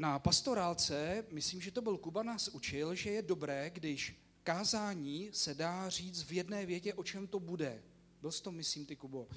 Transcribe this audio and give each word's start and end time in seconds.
na 0.00 0.18
pastorálce, 0.18 1.24
myslím, 1.30 1.60
že 1.60 1.70
to 1.70 1.82
byl 1.82 1.98
Kuba, 1.98 2.22
nás 2.22 2.48
učil, 2.48 2.94
že 2.94 3.10
je 3.10 3.22
dobré, 3.22 3.70
když 3.70 4.22
kázání 4.42 5.30
se 5.32 5.54
dá 5.54 5.88
říct 5.88 6.22
v 6.22 6.32
jedné 6.32 6.66
větě, 6.66 6.94
o 6.94 7.04
čem 7.04 7.26
to 7.26 7.40
bude. 7.40 7.82
Byl 8.20 8.32
to, 8.32 8.52
myslím, 8.52 8.86
ty, 8.86 8.96
Kubo. 8.96 9.28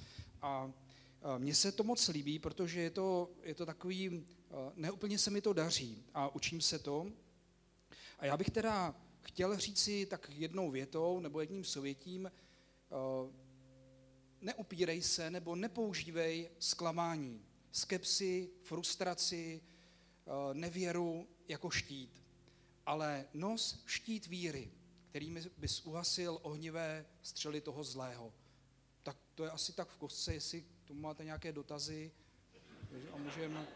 A 0.42 0.72
mně 1.38 1.56
se 1.56 1.72
to 1.72 1.84
moc 1.84 2.08
líbí, 2.08 2.40
protože 2.40 2.82
je 2.82 2.90
to, 2.90 3.32
je 3.44 3.56
to 3.56 3.66
takový, 3.66 4.26
neúplně 4.76 5.20
se 5.20 5.30
mi 5.30 5.42
to 5.42 5.54
daří 5.54 6.04
a 6.14 6.36
učím 6.36 6.62
se 6.62 6.80
to. 6.80 7.12
A 8.20 8.26
já 8.26 8.38
bych 8.38 8.50
teda 8.50 8.96
chtěl 9.22 9.58
říct 9.58 9.80
si 9.80 10.06
tak 10.06 10.30
jednou 10.30 10.72
větou 10.72 11.20
nebo 11.20 11.42
jedním 11.42 11.64
sovětím, 11.64 12.32
neupírej 14.42 15.02
se 15.02 15.32
nebo 15.32 15.56
nepoužívej 15.56 16.50
zklamání, 16.60 17.46
skepsy, 17.72 18.50
frustraci, 18.62 19.62
nevěru 20.54 21.28
jako 21.48 21.70
štít, 21.70 22.24
ale 22.86 23.26
nos 23.34 23.84
štít 23.86 24.28
víry, 24.28 24.72
kterými 25.10 25.42
bys 25.58 25.82
uhasil 25.82 26.40
ohnivé 26.42 27.06
střely 27.22 27.62
toho 27.62 27.84
zlého. 27.84 28.34
Tak 29.04 29.18
to 29.36 29.44
je 29.44 29.52
asi 29.52 29.74
tak 29.74 29.90
v 29.90 29.98
kostce, 29.98 30.34
jestli 30.34 30.66
tomu 30.86 31.00
máte 31.02 31.26
nějaké 31.26 31.52
dotazy 31.52 32.12
a 33.14 33.18
můžeme... 33.18 33.68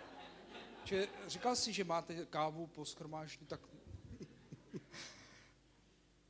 Čiže 0.84 1.08
říkal 1.28 1.56
jsi, 1.56 1.74
že 1.74 1.84
máte 1.84 2.26
kávu 2.26 2.68
po 2.68 2.86
schromáždění, 2.86 3.48
tak... 3.48 3.62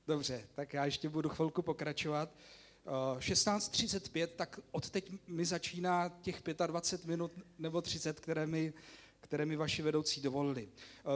Dobře, 0.08 0.47
tak 0.55 0.73
já 0.73 0.86
ještě 0.86 1.09
budu 1.09 1.30
chvilku 1.30 1.61
pokračovat. 1.61 2.36
16.35, 3.20 4.27
tak 4.27 4.59
od 4.72 4.89
teď 4.89 5.11
mi 5.27 5.45
začíná 5.45 6.09
těch 6.22 6.41
25 6.67 7.08
minut 7.08 7.31
nebo 7.58 7.81
30, 7.81 8.20
které 8.20 8.47
mi, 8.47 8.73
které 9.27 9.45
mi 9.45 9.55
vaši 9.55 9.81
vedoucí 9.81 10.22
dovolili. 10.22 10.70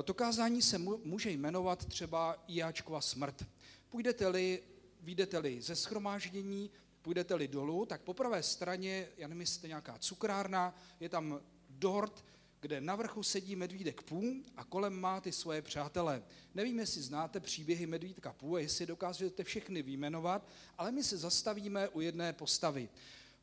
To 0.04 0.14
kázání 0.14 0.62
se 0.62 0.78
může 1.04 1.32
jmenovat 1.32 1.86
třeba 1.86 2.44
Iáčkova 2.48 3.02
smrt. 3.02 3.46
Půjdete-li, 3.90 4.64
vyjdete-li 5.02 5.62
ze 5.62 5.76
schromáždění, 5.76 6.72
půjdete-li 7.02 7.48
dolů, 7.48 7.86
tak 7.86 8.02
po 8.02 8.14
pravé 8.14 8.44
straně, 8.44 9.08
já 9.18 9.28
nevím, 9.28 9.42
jestli 9.42 9.68
nějaká 9.68 9.98
cukrárna, 10.00 10.76
je 11.00 11.10
tam 11.10 11.40
dort, 11.70 12.26
kde 12.60 12.82
na 12.82 12.96
vrchu 12.96 13.24
sedí 13.24 13.56
medvídek 13.56 14.04
Pů 14.04 14.44
a 14.58 14.64
kolem 14.64 15.00
má 15.00 15.22
ty 15.22 15.32
svoje 15.32 15.62
přátele. 15.62 16.24
Nevím, 16.56 16.80
jestli 16.80 17.02
znáte 17.02 17.40
příběhy 17.40 17.86
medvídka 17.86 18.34
Pů 18.34 18.56
a 18.56 18.60
jestli 18.60 18.86
dokážete 18.86 19.44
všechny 19.44 19.82
výjmenovat, 19.82 20.48
ale 20.78 20.92
my 20.92 21.04
se 21.04 21.18
zastavíme 21.18 21.90
u 21.90 22.02
jedné 22.02 22.34
postavy. 22.34 22.90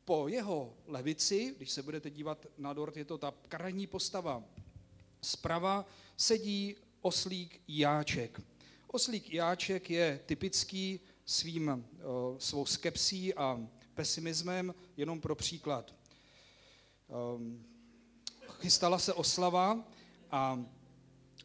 Po 0.09 0.27
jeho 0.27 0.73
levici, 0.85 1.53
když 1.57 1.71
se 1.71 1.83
budete 1.83 2.09
dívat 2.09 2.45
na 2.57 2.73
dort, 2.73 2.97
je 2.97 3.05
to 3.05 3.17
ta 3.17 3.33
krajní 3.47 3.87
postava 3.87 4.43
zprava, 5.21 5.85
sedí 6.17 6.75
oslík 7.01 7.61
Jáček. 7.67 8.41
Oslík 8.87 9.33
Jáček 9.33 9.89
je 9.89 10.19
typický 10.25 10.99
svým, 11.25 11.85
svou 12.37 12.65
skepsí 12.65 13.33
a 13.33 13.67
pesimismem, 13.93 14.75
jenom 14.97 15.21
pro 15.21 15.35
příklad. 15.35 15.95
Ehm, 17.09 17.63
chystala 18.59 18.99
se 18.99 19.13
oslava 19.13 19.87
a 20.31 20.65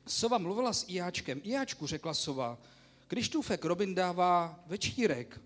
Sova 0.06 0.38
mluvila 0.38 0.72
s 0.72 0.88
Ijáčkem. 0.88 1.40
Ijáčku, 1.44 1.86
řekla 1.86 2.14
Sova, 2.14 2.58
Krištůfek 3.06 3.64
Robin 3.64 3.94
dává 3.94 4.64
večírek. 4.66 5.40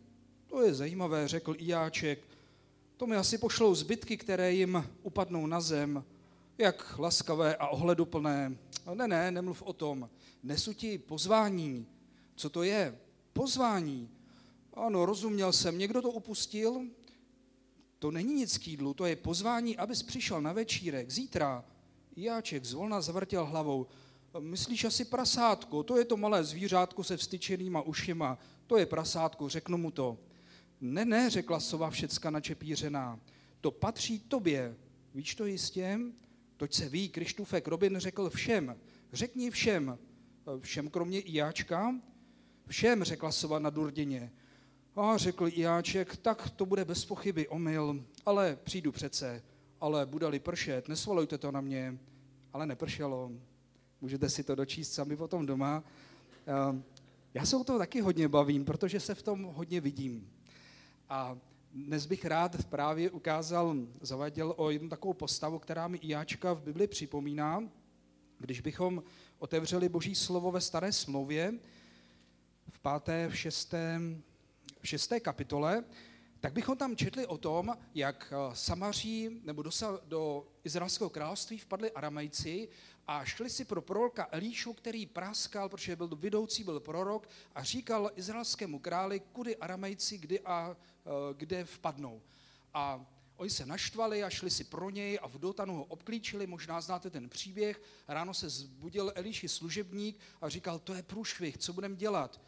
To 0.47 0.63
je 0.63 0.75
zajímavé, 0.75 1.29
řekl 1.29 1.55
Ijáček. 1.59 2.28
To 2.99 3.07
mi 3.07 3.17
asi 3.17 3.39
pošlou 3.39 3.75
zbytky, 3.75 4.17
které 4.17 4.53
jim 4.53 4.85
upadnou 5.03 5.47
na 5.47 5.61
zem. 5.61 6.05
Jak 6.59 6.99
laskavé 6.99 7.57
a 7.57 7.69
ohleduplné. 7.69 8.57
Ne, 8.95 9.09
ne, 9.09 9.31
nemluv 9.31 9.63
o 9.63 9.73
tom. 9.73 10.11
Nesu 10.43 10.73
ti 10.73 10.99
pozvání. 10.99 11.87
Co 12.37 12.51
to 12.51 12.63
je? 12.63 12.99
Pozvání. 13.33 14.11
Ano, 14.75 15.07
rozuměl 15.07 15.53
jsem. 15.53 15.79
Někdo 15.79 16.03
to 16.03 16.11
upustil? 16.11 16.83
To 17.99 18.11
není 18.11 18.35
nic 18.35 18.59
k 18.59 18.69
jídlu, 18.69 18.95
to 18.95 19.07
je 19.07 19.17
pozvání, 19.17 19.77
abys 19.77 20.03
přišel 20.03 20.41
na 20.41 20.53
večírek 20.53 21.11
zítra. 21.11 21.65
Jáček 22.17 22.65
zvolna 22.65 23.01
zavrtěl 23.01 23.47
hlavou. 23.47 23.87
Myslíš 24.39 24.85
asi 24.85 25.05
prasátko, 25.05 25.83
to 25.83 25.99
je 25.99 26.05
to 26.05 26.17
malé 26.17 26.45
zvířátko 26.45 27.05
se 27.05 27.17
vstyčenýma 27.17 27.83
ušima. 27.83 28.39
To 28.67 28.77
je 28.77 28.87
prasátko, 28.87 29.49
řeknu 29.49 29.79
mu 29.79 29.91
to. 29.91 30.19
Ne, 30.81 31.05
ne, 31.05 31.31
řekla 31.31 31.61
sova 31.61 31.91
všecka 31.91 32.31
načepířená. 32.31 33.21
To 33.61 33.71
patří 33.71 34.19
tobě. 34.19 34.77
Víš 35.15 35.35
to 35.35 35.47
jistě? 35.47 35.99
Toť 36.57 36.75
se 36.75 36.89
ví, 36.89 37.09
Krištůfek 37.09 37.69
Robin 37.69 37.99
řekl 37.99 38.31
všem. 38.31 38.77
Řekni 39.13 39.51
všem. 39.51 39.99
Všem 40.61 40.91
kromě 40.91 41.21
Ijáčka? 41.21 41.95
Všem, 42.67 43.05
řekla 43.05 43.33
sova 43.33 43.59
na 43.59 43.71
Durdině. 43.71 44.33
A 44.97 45.17
řekl 45.17 45.49
Jáček, 45.49 46.17
tak 46.17 46.51
to 46.51 46.67
bude 46.67 46.85
bez 46.85 47.05
pochyby 47.05 47.49
omyl, 47.49 48.05
ale 48.27 48.59
přijdu 48.65 48.93
přece. 48.93 49.43
Ale 49.81 50.07
bude-li 50.07 50.39
pršet, 50.39 50.89
nesvalujte 50.89 51.39
to 51.39 51.53
na 51.53 51.61
mě. 51.61 51.99
Ale 52.53 52.67
nepršelo. 52.67 53.33
Můžete 54.01 54.31
si 54.31 54.45
to 54.45 54.55
dočíst 54.55 54.93
sami 54.93 55.17
potom 55.17 55.47
doma. 55.47 55.85
Já 57.35 57.47
se 57.47 57.57
o 57.57 57.65
to 57.65 57.79
taky 57.79 58.01
hodně 58.01 58.29
bavím, 58.29 58.65
protože 58.65 59.01
se 59.01 59.15
v 59.15 59.23
tom 59.23 59.43
hodně 59.43 59.81
vidím. 59.81 60.31
A 61.09 61.39
dnes 61.73 62.07
bych 62.07 62.25
rád 62.25 62.65
právě 62.65 63.11
ukázal, 63.11 63.77
zavadil 64.01 64.55
o 64.57 64.71
jednu 64.71 64.89
takovou 64.89 65.15
postavu, 65.15 65.59
která 65.59 65.89
mi 65.89 65.99
Jáčka 66.03 66.53
v 66.53 66.63
Bibli 66.63 66.87
připomíná. 66.87 67.63
Když 68.39 68.61
bychom 68.61 69.03
otevřeli 69.39 69.89
Boží 69.89 70.15
slovo 70.15 70.53
ve 70.53 70.61
staré 70.61 70.93
smlouvě, 70.93 71.55
v 72.71 72.79
páté, 72.79 73.29
v 73.29 73.37
šesté, 73.37 74.01
v 74.81 74.89
šesté 74.89 75.21
kapitole, 75.21 75.85
tak 76.41 76.53
bychom 76.53 76.77
tam 76.77 76.97
četli 76.97 77.27
o 77.27 77.39
tom, 77.39 77.77
jak 77.95 78.33
eh, 78.33 78.57
Samaří 78.57 79.41
nebo 79.45 79.63
do, 79.63 79.71
do 80.05 80.47
Izraelského 80.65 81.11
království 81.11 81.59
vpadli 81.59 81.91
aramejci 81.93 82.69
a 83.07 83.25
šli 83.25 83.51
si 83.51 83.65
pro 83.65 83.83
proroka 83.83 84.29
Elíšu, 84.31 84.73
který 84.73 85.07
praskal, 85.07 85.69
protože 85.69 85.97
byl 85.97 86.09
vidoucí, 86.17 86.65
byl 86.65 86.81
prorok 86.81 87.29
a 87.55 87.63
říkal 87.63 88.11
izraelskému 88.17 88.79
králi, 88.79 89.21
kudy 89.21 89.57
aramejci, 89.57 90.19
kdy 90.19 90.41
a 90.41 90.77
kde 91.37 91.65
vpadnou. 91.65 92.23
A 92.75 93.07
Oni 93.39 93.51
se 93.51 93.67
naštvali 93.67 94.25
a 94.25 94.31
šli 94.31 94.51
si 94.51 94.65
pro 94.65 94.91
něj 94.91 95.19
a 95.23 95.29
v 95.29 95.39
Dotanu 95.39 95.77
ho 95.77 95.85
obklíčili, 95.85 96.47
možná 96.47 96.81
znáte 96.81 97.11
ten 97.11 97.29
příběh. 97.29 97.83
Ráno 98.09 98.35
se 98.35 98.49
zbudil 98.49 99.13
Elíši 99.15 99.49
služebník 99.49 100.19
a 100.41 100.49
říkal, 100.49 100.79
to 100.79 100.95
je 100.95 101.03
průšvih, 101.03 101.59
co 101.59 101.73
budeme 101.73 101.97
dělat? 101.97 102.41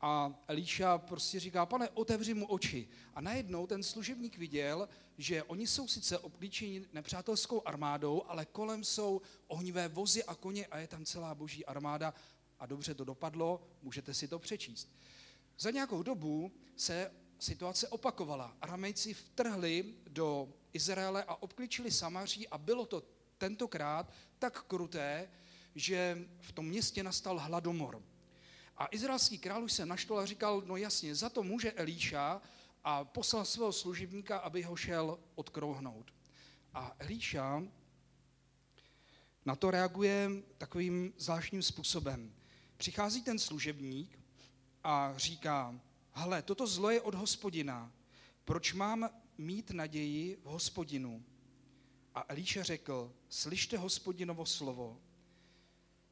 A 0.00 0.34
Elíša 0.48 0.98
prostě 0.98 1.40
říká, 1.40 1.66
pane, 1.66 1.88
otevři 1.88 2.34
mu 2.34 2.46
oči. 2.46 2.88
A 3.14 3.20
najednou 3.20 3.66
ten 3.66 3.82
služebník 3.82 4.38
viděl, 4.38 4.88
že 5.18 5.42
oni 5.42 5.66
jsou 5.66 5.88
sice 5.88 6.18
obklíčeni 6.18 6.84
nepřátelskou 6.92 7.62
armádou, 7.68 8.22
ale 8.26 8.46
kolem 8.46 8.84
jsou 8.84 9.22
ohnivé 9.46 9.88
vozy 9.88 10.24
a 10.24 10.34
koně 10.34 10.66
a 10.66 10.78
je 10.78 10.86
tam 10.86 11.04
celá 11.04 11.34
boží 11.34 11.66
armáda. 11.66 12.14
A 12.58 12.66
dobře 12.66 12.94
to 12.94 13.04
dopadlo, 13.04 13.62
můžete 13.82 14.14
si 14.14 14.28
to 14.28 14.38
přečíst. 14.38 14.88
Za 15.58 15.70
nějakou 15.70 16.02
dobu 16.02 16.52
se 16.76 17.10
situace 17.38 17.88
opakovala. 17.88 18.56
Aramejci 18.60 19.14
vtrhli 19.14 19.94
do 20.08 20.48
Izraele 20.72 21.24
a 21.24 21.34
obklíčili 21.34 21.90
Samaří 21.90 22.48
a 22.48 22.58
bylo 22.58 22.86
to 22.86 23.02
tentokrát 23.38 24.12
tak 24.38 24.62
kruté, 24.62 25.30
že 25.74 26.28
v 26.40 26.52
tom 26.52 26.66
městě 26.66 27.02
nastal 27.02 27.38
hladomor. 27.38 28.02
A 28.76 28.88
izraelský 28.90 29.38
král 29.38 29.64
už 29.64 29.72
se 29.72 29.86
naštval 29.86 30.18
a 30.18 30.26
říkal, 30.26 30.62
no 30.66 30.76
jasně, 30.76 31.14
za 31.14 31.28
to 31.28 31.42
může 31.42 31.72
Elíša 31.72 32.42
a 32.84 33.04
poslal 33.04 33.44
svého 33.44 33.72
služebníka, 33.72 34.38
aby 34.38 34.62
ho 34.62 34.76
šel 34.76 35.18
odkrouhnout. 35.34 36.12
A 36.74 36.96
Elíša 36.98 37.62
na 39.44 39.56
to 39.56 39.70
reaguje 39.70 40.30
takovým 40.58 41.12
zvláštním 41.18 41.62
způsobem. 41.62 42.34
Přichází 42.76 43.22
ten 43.22 43.38
služebník 43.38 44.18
a 44.84 45.12
říká, 45.16 45.80
hele, 46.16 46.42
toto 46.42 46.66
zlo 46.66 46.90
je 46.90 47.00
od 47.00 47.14
hospodina, 47.14 47.92
proč 48.44 48.72
mám 48.72 49.10
mít 49.38 49.70
naději 49.70 50.36
v 50.36 50.44
hospodinu? 50.44 51.24
A 52.14 52.24
Elíša 52.28 52.62
řekl, 52.62 53.12
slyšte 53.28 53.78
hospodinovo 53.78 54.46
slovo. 54.46 55.00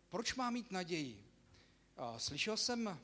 Proč 0.09 0.35
mám 0.35 0.53
mít 0.53 0.71
naději? 0.71 1.25
Slyšel 2.17 2.57
jsem 2.57 3.01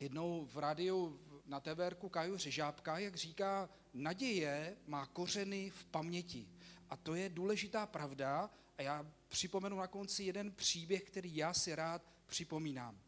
jednou 0.00 0.48
v 0.52 0.58
rádiu 0.58 1.20
na 1.46 1.60
TVRku 1.60 2.08
Kaju 2.08 2.36
Řežábka, 2.36 2.98
jak 2.98 3.16
říká, 3.16 3.68
naděje 3.94 4.76
má 4.86 5.06
kořeny 5.06 5.70
v 5.70 5.84
paměti. 5.84 6.48
A 6.90 6.96
to 6.96 7.14
je 7.14 7.28
důležitá 7.28 7.86
pravda 7.86 8.50
a 8.78 8.82
já 8.82 9.06
připomenu 9.28 9.76
na 9.76 9.86
konci 9.86 10.24
jeden 10.24 10.52
příběh, 10.52 11.02
který 11.02 11.36
já 11.36 11.54
si 11.54 11.74
rád 11.74 12.02
připomínám. 12.26 12.98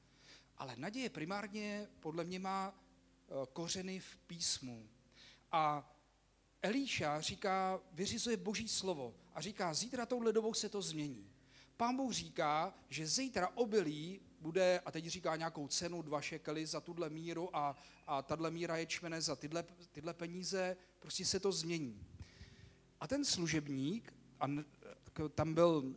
Ale 0.58 0.76
naděje 0.76 1.10
primárně 1.10 1.88
podle 2.00 2.24
mě 2.24 2.38
má 2.38 2.74
kořeny 3.52 4.00
v 4.00 4.16
písmu. 4.16 4.88
A 5.52 5.90
Elíša 6.62 7.20
říká, 7.20 7.80
vyřizuje 7.92 8.36
boží 8.36 8.68
slovo 8.68 9.14
a 9.34 9.40
říká, 9.40 9.74
zítra 9.74 10.06
touhle 10.06 10.32
dobou 10.32 10.54
se 10.54 10.68
to 10.68 10.82
změní. 10.82 11.30
Pán 11.76 11.96
Bůh 11.96 12.12
říká, 12.12 12.74
že 12.88 13.06
zítra 13.06 13.48
obilí 13.54 14.20
bude, 14.40 14.80
a 14.86 14.90
teď 14.90 15.06
říká 15.06 15.36
nějakou 15.36 15.68
cenu, 15.68 16.02
dva 16.02 16.20
šekely 16.20 16.66
za 16.66 16.80
tuhle 16.80 17.10
míru 17.10 17.56
a, 17.56 17.76
a 18.06 18.22
tahle 18.22 18.50
míra 18.50 18.76
je 18.76 18.86
čmene 18.86 19.20
za 19.20 19.36
tyhle, 19.36 19.64
tyhle 19.92 20.14
peníze, 20.14 20.76
prostě 20.98 21.24
se 21.24 21.40
to 21.40 21.52
změní. 21.52 22.06
A 23.00 23.06
ten 23.06 23.24
služebník, 23.24 24.14
a 24.40 24.46
tam 25.34 25.54
byl 25.54 25.94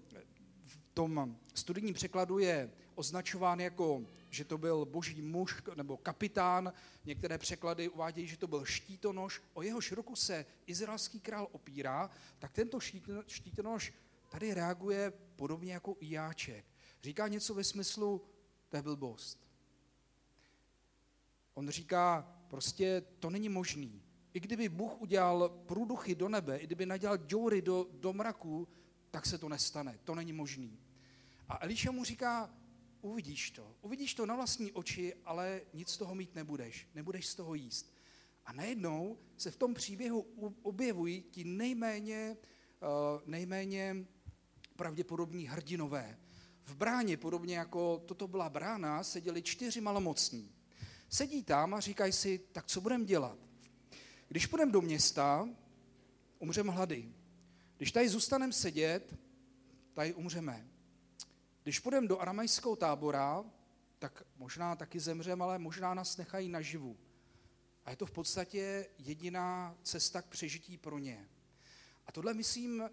v 0.65 0.77
tom 0.94 1.38
studijním 1.53 1.94
překladu 1.94 2.39
je 2.39 2.71
označován 2.95 3.59
jako, 3.59 4.06
že 4.38 4.45
to 4.45 4.57
byl 4.57 4.86
boží 4.86 5.22
muž 5.22 5.63
nebo 5.75 5.98
kapitán, 5.98 6.74
některé 7.06 7.38
překlady 7.38 7.89
uvádějí, 7.89 8.28
že 8.28 8.38
to 8.38 8.48
byl 8.48 8.66
štítonož, 8.66 9.42
o 9.54 9.62
jeho 9.62 9.80
ruku 9.92 10.16
se 10.16 10.45
izraelský 10.66 11.19
král 11.19 11.48
opírá, 11.51 12.10
tak 12.39 12.51
tento 12.51 12.80
štítonož 13.28 13.94
tady 14.30 14.54
reaguje 14.54 15.13
podobně 15.36 15.74
jako 15.74 15.95
Ijáček. 16.00 16.66
Říká 17.04 17.28
něco 17.28 17.54
ve 17.54 17.63
smyslu, 17.63 18.25
to 18.69 18.78
je 18.78 18.81
blbost. 18.81 19.48
On 21.54 21.69
říká, 21.69 22.36
prostě 22.48 23.01
to 23.19 23.30
není 23.30 23.50
možný. 23.50 24.04
I 24.34 24.39
kdyby 24.39 24.69
Bůh 24.69 25.01
udělal 25.01 25.50
průduchy 25.50 26.16
do 26.16 26.30
nebe, 26.30 26.57
i 26.57 26.63
kdyby 26.63 26.86
nadělal 26.86 27.18
džoury 27.18 27.62
do, 27.62 27.88
do 27.92 28.13
mraku, 28.13 28.68
tak 29.12 29.25
se 29.25 29.38
to 29.38 29.50
nestane. 29.50 30.00
To 30.04 30.16
není 30.16 30.34
možný. 30.34 30.80
A 31.50 31.57
Eliša 31.62 31.92
mu 31.92 32.04
říká, 32.04 32.54
uvidíš 33.07 33.51
to. 33.51 33.75
Uvidíš 33.81 34.13
to 34.13 34.25
na 34.25 34.36
vlastní 34.36 34.71
oči, 34.71 35.13
ale 35.25 35.62
nic 35.74 35.89
z 35.89 35.98
toho 35.98 36.15
mít 36.15 36.36
nebudeš. 36.36 36.88
Nebudeš 36.95 37.27
z 37.27 37.36
toho 37.36 37.54
jíst. 37.54 37.94
A 38.45 38.54
najednou 38.54 39.18
se 39.38 39.51
v 39.51 39.56
tom 39.56 39.74
příběhu 39.74 40.25
objevují 40.62 41.21
ti 41.21 41.44
nejméně, 41.44 42.38
uh, 42.81 43.21
nejméně 43.25 43.95
pravděpodobní 44.75 45.48
hrdinové. 45.48 46.18
V 46.63 46.75
bráně, 46.75 47.18
podobně 47.18 47.57
jako 47.57 48.04
toto 48.06 48.27
byla 48.27 48.50
brána, 48.50 49.04
seděli 49.04 49.42
čtyři 49.42 49.81
malomocní. 49.81 50.51
Sedí 51.10 51.44
tam 51.44 51.74
a 51.74 51.80
říkají 51.80 52.12
si, 52.13 52.39
tak 52.51 52.68
co 52.68 52.81
budeme 52.81 53.06
dělat? 53.06 53.38
Když 54.27 54.45
půjdeme 54.45 54.71
do 54.71 54.81
města, 54.81 55.50
umřeme 56.39 56.71
hlady. 56.71 57.13
Když 57.77 57.92
tady 57.92 58.10
zůstaneme 58.10 58.53
sedět, 58.53 59.18
tady 59.94 60.13
umřeme. 60.13 60.68
Když 61.68 61.80
půjdeme 61.80 62.08
do 62.08 62.19
aramajského 62.19 62.75
tábora, 62.75 63.44
tak 64.00 64.24
možná 64.38 64.75
taky 64.75 65.00
zemřeme, 65.00 65.44
ale 65.44 65.60
možná 65.60 65.94
nás 65.94 66.18
nechají 66.18 66.50
naživu. 66.50 66.98
A 67.86 67.90
je 67.90 67.96
to 67.96 68.06
v 68.06 68.12
podstatě 68.12 68.88
jediná 68.98 69.78
cesta 69.84 70.22
k 70.22 70.25
přežití 70.25 70.78
pro 70.78 71.00
ně. 71.00 71.30
A 72.06 72.12
tohle, 72.12 72.34
myslím, 72.34 72.81
eh, 72.81 72.90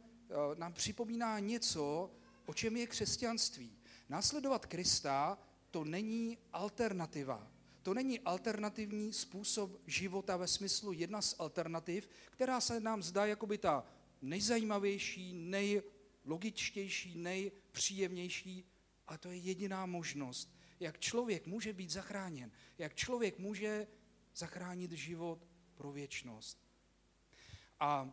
nám 0.55 0.73
připomíná 0.73 1.39
něco, 1.39 2.11
o 2.47 2.55
čem 2.55 2.77
je 2.77 2.87
křesťanství. 2.87 3.79
Následovat 4.09 4.67
Krista 4.67 5.39
to 5.71 5.85
není 5.85 6.39
alternativa. 6.53 7.51
To 7.83 7.95
není 7.95 8.21
alternativní 8.21 9.13
způsob 9.13 9.81
života 9.87 10.37
ve 10.37 10.47
smyslu 10.47 10.93
jedna 10.93 11.23
z 11.23 11.35
alternativ, 11.39 12.09
která 12.31 12.61
se 12.61 12.81
nám 12.81 13.03
zdá 13.03 13.27
jako 13.27 13.47
by 13.47 13.59
ta 13.59 13.87
nejzajímavější, 14.23 15.33
nejlogičtější, 16.25 17.19
nejpříjemnější, 17.19 18.65
a 19.07 19.19
to 19.19 19.31
je 19.31 19.37
jediná 19.37 19.87
možnost, 19.87 20.55
jak 20.81 20.99
člověk 20.99 21.47
může 21.47 21.73
být 21.73 21.91
zachráněn, 21.91 22.51
jak 22.79 22.95
člověk 22.95 23.39
může 23.39 23.87
zachránit 24.35 24.93
život 24.93 25.47
pro 25.75 25.93
věčnost. 25.93 26.59
A 27.81 28.13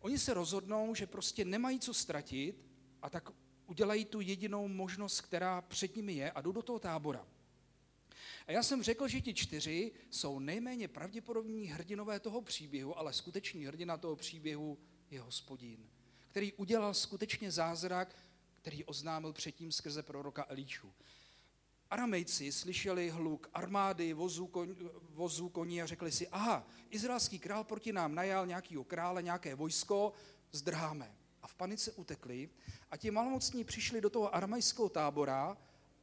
oni 0.00 0.18
se 0.18 0.34
rozhodnou, 0.34 0.94
že 0.94 1.06
prostě 1.06 1.44
nemají 1.44 1.80
co 1.80 1.94
ztratit 1.94 2.66
a 3.02 3.10
tak 3.10 3.30
udělají 3.66 4.04
tu 4.04 4.20
jedinou 4.20 4.68
možnost, 4.68 5.20
která 5.20 5.62
před 5.62 5.96
nimi 5.96 6.12
je 6.12 6.30
a 6.30 6.40
jdou 6.40 6.52
do 6.52 6.62
toho 6.62 6.78
tábora. 6.78 7.26
A 8.46 8.52
já 8.52 8.62
jsem 8.62 8.82
řekl, 8.82 9.08
že 9.08 9.20
ti 9.20 9.34
čtyři 9.34 9.92
jsou 10.10 10.38
nejméně 10.38 10.88
pravděpodobní 10.88 11.66
hrdinové 11.66 12.20
toho 12.20 12.42
příběhu, 12.42 12.98
ale 12.98 13.12
skutečný 13.12 13.64
hrdina 13.64 13.96
toho 13.96 14.16
příběhu 14.16 14.78
je 15.10 15.20
hospodin, 15.20 15.90
který 16.32 16.52
udělal 16.52 16.94
skutečně 16.94 17.50
zázrak, 17.50 18.16
který 18.56 18.84
oznámil 18.84 19.32
předtím 19.32 19.72
skrze 19.72 20.02
proroka 20.02 20.46
Elíšu. 20.48 20.92
Aramejci 21.90 22.52
slyšeli 22.52 23.10
hluk 23.10 23.50
armády, 23.54 24.12
vozů, 24.12 24.46
kon, 24.46 24.76
vozů 25.10 25.48
koní 25.48 25.82
a 25.82 25.86
řekli 25.86 26.12
si, 26.12 26.28
aha, 26.28 26.66
izraelský 26.90 27.38
král 27.38 27.64
proti 27.64 27.92
nám 27.92 28.14
najal 28.14 28.46
nějakého 28.46 28.84
krále, 28.84 29.22
nějaké 29.22 29.54
vojsko, 29.54 30.12
zdrháme. 30.52 31.14
A 31.42 31.46
v 31.46 31.54
panice 31.54 31.92
utekli 31.92 32.50
a 32.90 32.96
ti 32.96 33.10
malomocní 33.10 33.64
přišli 33.64 34.00
do 34.00 34.10
toho 34.10 34.34
aramejského 34.34 34.88
tábora 34.88 35.56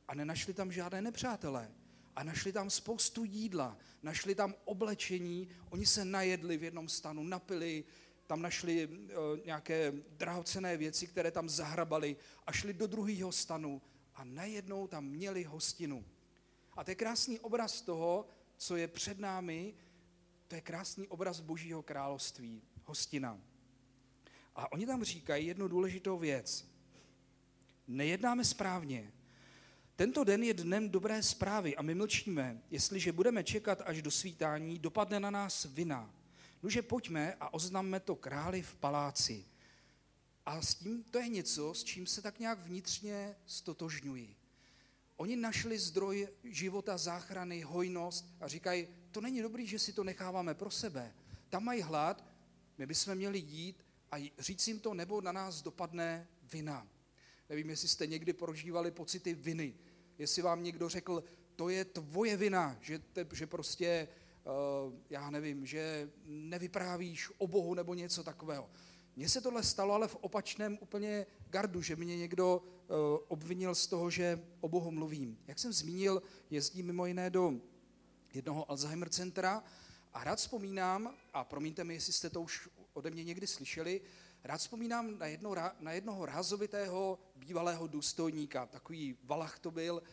a 0.08 0.16
nenašli 0.16 0.54
tam 0.54 0.72
žádné 0.72 1.02
nepřátelé. 1.02 1.72
A 2.16 2.24
našli 2.24 2.52
tam 2.52 2.70
spoustu 2.70 3.24
jídla, 3.24 3.78
našli 4.04 4.36
tam 4.36 4.56
oblečení, 4.66 5.50
oni 5.70 5.86
se 5.86 6.06
najedli 6.06 6.58
v 6.58 6.64
jednom 6.64 6.90
stanu, 6.90 7.24
napili, 7.24 7.84
tam 8.30 8.42
našli 8.42 8.88
uh, 8.88 8.96
nějaké 9.46 9.94
drahocené 10.10 10.78
věci, 10.78 11.08
které 11.08 11.31
tam 11.31 11.50
zahrabali 11.50 12.16
a 12.48 12.52
šli 12.52 12.74
do 12.74 12.88
druhého 12.88 13.31
stanu 13.31 13.81
a 14.16 14.24
najednou 14.24 14.88
tam 14.88 15.06
měli 15.06 15.44
hostinu. 15.44 16.06
A 16.74 16.84
to 16.84 16.92
je 16.92 16.96
krásný 16.96 17.40
obraz 17.40 17.81
toho, 17.81 18.28
co 18.58 18.76
je 18.76 18.88
před 18.88 19.20
námi, 19.20 19.74
to 20.48 20.56
je 20.56 20.62
krásný 20.62 21.08
obraz 21.08 21.40
Božího 21.40 21.84
království, 21.84 22.62
hostina. 22.86 23.42
A 24.56 24.72
oni 24.72 24.86
tam 24.86 25.04
říkají 25.04 25.48
jednu 25.48 25.68
důležitou 25.68 26.18
věc. 26.18 26.70
Nejednáme 27.88 28.46
správně. 28.46 29.12
Tento 29.96 30.24
den 30.24 30.44
je 30.44 30.54
dnem 30.54 30.90
dobré 30.90 31.24
zprávy 31.24 31.76
a 31.76 31.81
my 31.81 31.96
mlčíme. 31.96 32.62
Jestliže 32.70 33.12
budeme 33.12 33.44
čekat 33.44 33.81
až 33.86 34.02
do 34.02 34.12
svítání, 34.12 34.80
dopadne 34.80 35.20
na 35.20 35.30
nás 35.30 35.66
vina. 35.66 36.19
Nože 36.63 36.81
pojďme 36.81 37.33
a 37.39 37.53
oznamme 37.53 38.00
to 38.00 38.15
králi 38.15 38.61
v 38.61 38.75
paláci. 38.75 39.45
A 40.45 40.61
s 40.61 40.75
tím 40.75 41.03
to 41.03 41.19
je 41.19 41.27
něco, 41.27 41.73
s 41.73 41.83
čím 41.83 42.07
se 42.07 42.21
tak 42.21 42.39
nějak 42.39 42.59
vnitřně 42.59 43.35
stotožňuji. 43.45 44.35
Oni 45.17 45.35
našli 45.35 45.79
zdroj 45.79 46.27
života, 46.44 46.97
záchrany, 46.97 47.61
hojnost 47.61 48.25
a 48.39 48.47
říkají, 48.47 48.88
to 49.11 49.21
není 49.21 49.41
dobrý, 49.41 49.67
že 49.67 49.79
si 49.79 49.94
to 49.94 50.03
necháváme 50.03 50.53
pro 50.53 50.71
sebe. 50.71 51.13
Tam 51.50 51.63
mají 51.63 51.81
hlad, 51.81 52.25
my 52.77 52.85
bychom 52.85 53.15
měli 53.15 53.39
jít 53.39 53.85
a 54.11 54.31
říct 54.39 54.67
jim 54.67 54.79
to, 54.79 54.94
nebo 54.94 55.21
na 55.21 55.31
nás 55.31 55.61
dopadne 55.61 56.27
vina. 56.51 56.88
Nevím, 57.50 57.69
jestli 57.69 57.88
jste 57.88 58.07
někdy 58.07 58.33
prožívali 58.33 58.91
pocity 58.91 59.33
viny. 59.33 59.73
Jestli 60.17 60.41
vám 60.41 60.63
někdo 60.63 60.89
řekl, 60.89 61.23
to 61.56 61.69
je 61.69 61.85
tvoje 61.85 62.37
vina, 62.37 62.78
že, 62.81 62.99
te, 62.99 63.28
že 63.33 63.47
prostě 63.47 64.07
já 65.10 65.30
nevím, 65.30 65.66
že 65.66 66.10
nevyprávíš 66.26 67.31
o 67.38 67.48
Bohu 67.48 67.74
nebo 67.74 67.94
něco 67.94 68.24
takového. 68.24 68.69
Mně 69.16 69.30
se 69.30 69.42
tohle 69.42 69.64
stalo, 69.64 69.94
ale 69.94 70.08
v 70.08 70.16
opačném 70.16 70.78
úplně 70.81 71.26
gardu, 71.50 71.81
že 71.81 71.96
mě 71.96 72.18
někdo 72.18 72.64
eh, 72.64 72.94
obvinil 73.28 73.76
z 73.76 73.88
toho, 73.88 74.10
že 74.10 74.44
o 74.62 74.69
Bohu 74.69 74.92
mluvím. 74.92 75.38
Jak 75.48 75.60
jsem 75.60 75.74
zmínil, 75.74 76.22
jezdím 76.50 76.86
mimo 76.86 77.06
jiné 77.06 77.30
do 77.30 77.54
jednoho 78.34 78.72
Alzheimer 78.72 79.10
centra 79.10 79.64
a 80.14 80.24
rád 80.24 80.36
vzpomínám, 80.36 81.16
a 81.34 81.44
promiňte 81.44 81.84
mi, 81.84 81.94
jestli 81.94 82.14
jste 82.14 82.30
to 82.30 82.42
už 82.42 82.69
ode 82.94 83.12
mě 83.12 83.24
někdy 83.24 83.48
slyšeli, 83.48 84.02
rád 84.44 84.58
vzpomínám 84.58 85.18
na, 85.18 85.26
jedno, 85.26 85.56
na 85.80 85.92
jednoho 85.92 86.26
rázovitého 86.26 87.19
bývalého 87.36 87.88
důstojníka, 87.88 88.66
takový 88.66 89.18
valach 89.24 89.60
to 89.60 89.72
byl, 89.72 90.04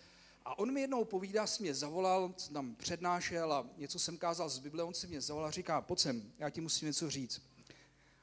a 0.46 0.58
on 0.58 0.72
mi 0.72 0.80
jednou 0.80 1.04
povídá, 1.04 1.46
si 1.46 1.62
mě 1.62 1.74
zavolal, 1.74 2.34
tam 2.52 2.74
přednášel 2.74 3.52
a 3.52 3.66
něco 3.76 3.98
jsem 3.98 4.18
kázal 4.18 4.48
z 4.48 4.58
Bible, 4.58 4.82
on 4.82 4.94
si 4.94 5.06
mě 5.06 5.20
zavolal 5.20 5.48
a 5.48 5.50
říká, 5.50 5.80
pojď 5.80 5.98
sem, 6.00 6.32
já 6.38 6.50
ti 6.50 6.60
musím 6.60 6.86
něco 6.86 7.10
říct. 7.10 7.42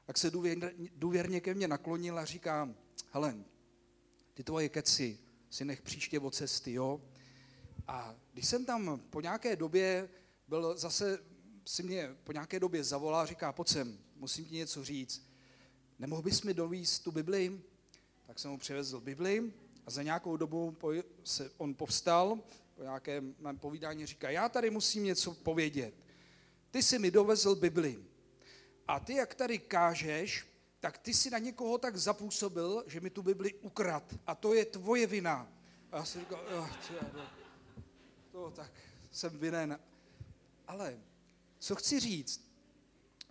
Tak 0.05 0.17
se 0.17 0.31
důvěrně 0.95 1.41
ke 1.41 1.53
mně 1.53 1.67
naklonil 1.67 2.19
a 2.19 2.25
říká, 2.25 2.75
Helen, 3.11 3.45
ty 4.33 4.43
tvoje 4.43 4.69
keci 4.69 5.19
si 5.49 5.65
nech 5.65 5.81
příště 5.81 6.19
od 6.19 6.35
cesty, 6.35 6.73
jo? 6.73 7.01
A 7.87 8.15
když 8.33 8.47
jsem 8.47 8.65
tam 8.65 9.01
po 9.09 9.21
nějaké 9.21 9.55
době 9.55 10.09
byl 10.47 10.77
zase, 10.77 11.19
si 11.65 11.83
mě 11.83 12.15
po 12.23 12.31
nějaké 12.31 12.59
době 12.59 12.83
zavolal 12.83 13.21
a 13.21 13.25
říká, 13.25 13.51
pojď 13.51 13.67
sem, 13.67 13.99
musím 14.15 14.45
ti 14.45 14.55
něco 14.55 14.83
říct. 14.83 15.29
Nemohl 15.99 16.21
bys 16.21 16.41
mi 16.41 16.53
dovíst 16.53 17.03
tu 17.03 17.11
Bibli? 17.11 17.61
Tak 18.27 18.39
jsem 18.39 18.51
mu 18.51 18.57
přivezl 18.57 18.99
Bibli 18.99 19.53
a 19.85 19.91
za 19.91 20.03
nějakou 20.03 20.37
dobu 20.37 20.77
se 21.23 21.51
on 21.57 21.73
povstal, 21.73 22.39
po 22.75 22.83
nějakém 22.83 23.35
mém 23.39 23.59
povídání 23.59 24.05
říká, 24.05 24.29
já 24.29 24.49
tady 24.49 24.69
musím 24.69 25.03
něco 25.03 25.33
povědět. 25.33 25.93
Ty 26.71 26.83
jsi 26.83 26.99
mi 26.99 27.11
dovezl 27.11 27.55
Bibli. 27.55 28.05
A 28.87 28.99
ty, 28.99 29.13
jak 29.13 29.35
tady 29.35 29.59
kážeš, 29.59 30.45
tak 30.79 30.97
ty 30.97 31.13
si 31.13 31.29
na 31.29 31.37
někoho 31.37 31.77
tak 31.77 31.97
zapůsobil, 31.97 32.83
že 32.87 32.99
mi 32.99 33.09
tu 33.09 33.21
Bibli 33.21 33.53
ukrad. 33.53 34.15
A 34.27 34.35
to 34.35 34.53
je 34.53 34.65
tvoje 34.65 35.07
vina. 35.07 35.47
A 35.91 35.97
já 35.97 36.05
si 36.05 36.19
říkal, 36.19 36.39
oh, 36.57 36.69
to, 36.81 37.23
to 38.31 38.51
tak 38.51 38.71
jsem 39.11 39.37
vinen. 39.37 39.79
Ale 40.67 40.99
co 41.59 41.75
chci 41.75 41.99
říct? 41.99 42.53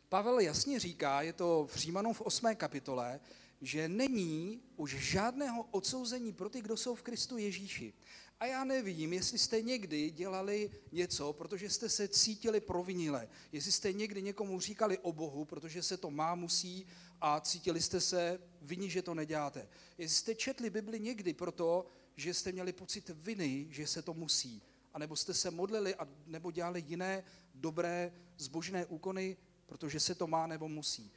Pavel 0.09 0.40
jasně 0.40 0.80
říká, 0.80 1.23
je 1.23 1.32
to 1.32 1.68
v 1.73 1.76
Římanům 1.76 2.14
v 2.14 2.21
8. 2.21 2.56
kapitole, 2.56 3.21
že 3.62 3.88
není 3.88 4.61
už 4.76 4.90
žádného 4.90 5.62
odsouzení 5.71 6.33
pro 6.33 6.49
ty, 6.49 6.61
kdo 6.61 6.76
jsou 6.76 6.95
v 6.95 7.02
Kristu 7.02 7.38
Ježíši. 7.38 7.95
A 8.40 8.47
já 8.47 8.64
nevím, 8.64 9.12
jestli 9.12 9.38
jste 9.38 9.62
někdy 9.62 10.11
dělali 10.11 10.71
něco, 10.92 11.33
protože 11.33 11.71
jste 11.71 11.88
se 11.88 12.09
cítili 12.09 12.61
provinile. 12.61 13.28
Jestli 13.52 13.73
jste 13.73 13.92
někdy 13.92 14.23
někomu 14.23 14.61
říkali 14.61 14.99
o 14.99 15.12
Bohu, 15.12 15.45
protože 15.45 15.83
se 15.83 15.97
to 15.97 16.11
má, 16.11 16.35
musí 16.35 16.87
a 17.21 17.40
cítili 17.40 17.83
jste 17.83 18.00
se 18.00 18.40
viní, 18.62 18.90
že 18.90 19.02
to 19.02 19.14
neděláte. 19.14 19.69
Jestli 19.99 20.16
jste 20.16 20.35
četli 20.35 20.71
Bibli 20.71 21.00
někdy 21.00 21.35
proto, 21.35 21.87
že 22.16 22.35
jste 22.35 22.52
měli 22.52 22.73
pocit 22.73 23.11
viny, 23.14 23.66
že 23.71 23.87
se 23.87 24.02
to 24.02 24.14
musí. 24.14 24.62
A 24.95 24.99
nebo 24.99 25.16
jste 25.16 25.35
se 25.35 25.50
modlili 25.50 25.95
a 25.95 26.09
nebo 26.26 26.50
dělali 26.50 26.85
jiné 26.87 27.25
dobré 27.54 28.12
zbožné 28.38 28.87
úkony, 28.87 29.37
protože 29.66 30.00
se 30.00 30.14
to 30.14 30.26
má 30.26 30.47
nebo 30.47 30.69
musí. 30.69 31.12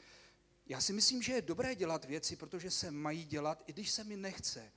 Já 0.67 0.81
si 0.81 0.93
myslím, 0.93 1.21
že 1.21 1.33
je 1.33 1.41
dobré 1.41 1.75
dělat 1.75 2.05
věci, 2.05 2.35
protože 2.35 2.71
se 2.71 2.91
mají 2.91 3.25
dělat, 3.25 3.63
i 3.67 3.73
když 3.73 3.91
se 3.91 4.03
mi 4.03 4.17
nechce. 4.17 4.71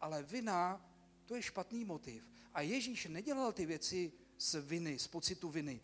Ale 0.00 0.22
vina, 0.22 0.90
to 1.26 1.34
je 1.34 1.42
špatný 1.42 1.84
motiv. 1.84 2.28
A 2.54 2.60
Ježíš 2.60 3.06
nedělal 3.06 3.52
ty 3.52 3.66
věci 3.66 4.12
z 4.38 4.54
viny, 4.54 4.98
z 4.98 5.06
pocitu 5.06 5.48
viny. 5.48 5.80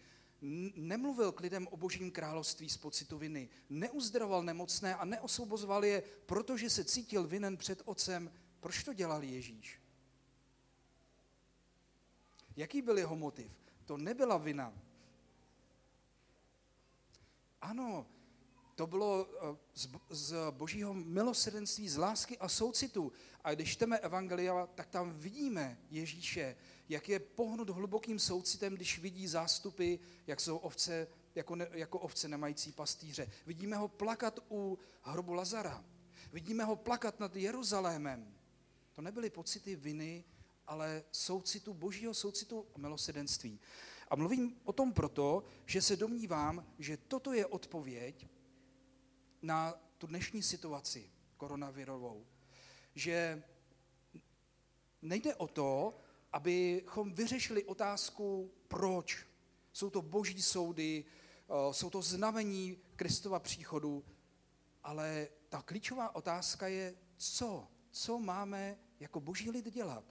Nemluvil 0.76 1.32
k 1.32 1.40
lidem 1.40 1.68
o 1.70 1.76
božím 1.76 2.10
království 2.10 2.68
z 2.68 2.76
pocitu 2.76 3.18
viny. 3.18 3.48
Neuzdravoval 3.70 4.42
nemocné 4.42 4.94
a 4.94 5.04
neosvobozoval 5.04 5.84
je, 5.84 6.02
protože 6.26 6.70
se 6.70 6.84
cítil 6.84 7.26
vinen 7.26 7.56
před 7.56 7.82
otcem. 7.84 8.32
Proč 8.60 8.84
to 8.84 8.92
dělal 8.92 9.22
Ježíš? 9.22 9.80
Jaký 12.56 12.82
byl 12.82 12.98
jeho 12.98 13.16
motiv? 13.16 13.52
To 13.84 13.96
nebyla 13.96 14.36
vina. 14.38 14.72
Ano, 17.60 18.06
to 18.78 18.86
bylo 18.86 19.26
eh, 19.26 19.56
z, 19.74 19.88
z 20.10 20.34
božího 20.50 20.94
milosrdenství, 20.94 21.88
z 21.88 21.96
lásky 21.96 22.38
a 22.38 22.48
soucitu. 22.48 23.12
A 23.44 23.54
když 23.54 23.72
čteme 23.72 23.98
Evangelia, 23.98 24.66
tak 24.74 24.88
tam 24.88 25.18
vidíme 25.18 25.78
Ježíše, 25.90 26.56
jak 26.88 27.08
je 27.08 27.18
pohnut 27.18 27.70
hlubokým 27.70 28.18
soucitem, 28.18 28.74
když 28.74 28.98
vidí 28.98 29.26
zástupy, 29.26 29.96
jak 30.26 30.40
jsou 30.40 30.56
ovce, 30.56 31.08
jako, 31.34 31.56
ne, 31.56 31.68
jako 31.72 31.98
ovce 31.98 32.28
nemající 32.28 32.72
pastýře. 32.72 33.30
Vidíme 33.46 33.76
ho 33.76 33.88
plakat 33.88 34.38
u 34.50 34.78
hrobu 35.02 35.32
Lazara. 35.32 35.84
Vidíme 36.32 36.64
ho 36.64 36.76
plakat 36.76 37.20
nad 37.20 37.36
Jeruzalémem. 37.36 38.34
To 38.94 39.02
nebyly 39.02 39.30
pocity 39.30 39.76
viny, 39.76 40.24
ale 40.66 41.04
soucitu, 41.12 41.74
božího 41.74 42.14
soucitu 42.14 42.66
a 42.74 42.78
milosedenství. 42.78 43.60
A 44.08 44.16
mluvím 44.16 44.56
o 44.64 44.72
tom 44.72 44.92
proto, 44.92 45.44
že 45.66 45.82
se 45.82 45.96
domnívám, 45.96 46.66
že 46.78 46.96
toto 46.96 47.32
je 47.32 47.46
odpověď 47.46 48.37
na 49.42 49.74
tu 49.98 50.06
dnešní 50.06 50.42
situaci 50.42 51.10
koronavirovou. 51.36 52.26
Že 52.94 53.42
nejde 55.02 55.34
o 55.34 55.48
to, 55.48 55.98
abychom 56.32 57.12
vyřešili 57.12 57.64
otázku, 57.64 58.50
proč. 58.68 59.26
Jsou 59.72 59.90
to 59.90 60.02
boží 60.02 60.42
soudy, 60.42 61.04
eh, 61.04 61.74
jsou 61.74 61.90
to 61.90 62.02
znamení 62.02 62.78
Kristova 62.96 63.38
příchodu, 63.38 64.04
ale 64.82 65.28
ta 65.48 65.62
klíčová 65.62 66.14
otázka 66.14 66.68
je, 66.68 66.94
co? 67.16 67.68
Co 67.90 68.18
máme 68.18 68.78
jako 69.00 69.20
boží 69.20 69.50
lid 69.50 69.70
dělat? 69.74 70.04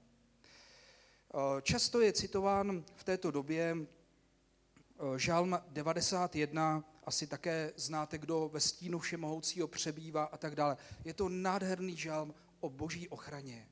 Eh, 1.33 1.61
často 1.61 2.01
je 2.01 2.13
citován 2.13 2.85
v 2.95 3.03
této 3.03 3.31
době 3.31 3.75
eh, 3.75 5.19
žalm 5.19 5.59
91, 5.67 6.83
asi 7.07 7.27
také 7.27 7.73
znáte, 7.75 8.17
kdo 8.17 8.49
ve 8.53 8.59
stínu 8.59 8.99
všemohoucího 8.99 9.67
přebývá 9.67 10.23
a 10.23 10.37
tak 10.37 10.55
dále. 10.55 10.77
Je 11.05 11.13
to 11.13 11.29
nádherný 11.29 11.97
žalm 11.97 12.33
o 12.59 12.69
boží 12.69 13.09
ochraně. 13.09 13.69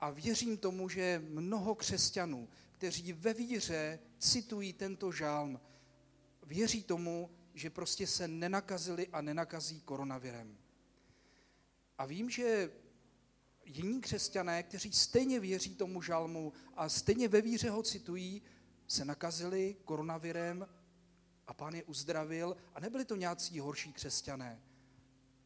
A 0.00 0.10
věřím 0.10 0.56
tomu, 0.56 0.88
že 0.88 1.22
mnoho 1.28 1.74
křesťanů, 1.74 2.48
kteří 2.72 3.12
ve 3.12 3.34
víře 3.34 3.98
citují 4.18 4.72
tento 4.72 5.12
žálm, 5.12 5.60
věří 6.42 6.82
tomu, 6.82 7.30
že 7.54 7.70
prostě 7.70 8.06
se 8.06 8.28
nenakazili 8.28 9.08
a 9.08 9.20
nenakazí 9.20 9.80
koronavirem. 9.80 10.58
A 11.98 12.06
vím, 12.06 12.30
že 12.30 12.70
jiní 13.64 14.00
křesťané, 14.00 14.62
kteří 14.62 14.92
stejně 14.92 15.40
věří 15.40 15.74
tomu 15.74 16.02
žalmu 16.02 16.52
a 16.74 16.88
stejně 16.88 17.28
ve 17.28 17.40
víře 17.40 17.70
ho 17.70 17.82
citují, 17.82 18.42
se 18.86 19.04
nakazili 19.04 19.76
koronavirem 19.84 20.66
a 21.46 21.54
pán 21.54 21.74
je 21.74 21.84
uzdravil 21.84 22.56
a 22.74 22.80
nebyli 22.80 23.04
to 23.04 23.16
nějací 23.16 23.58
horší 23.58 23.92
křesťané. 23.92 24.62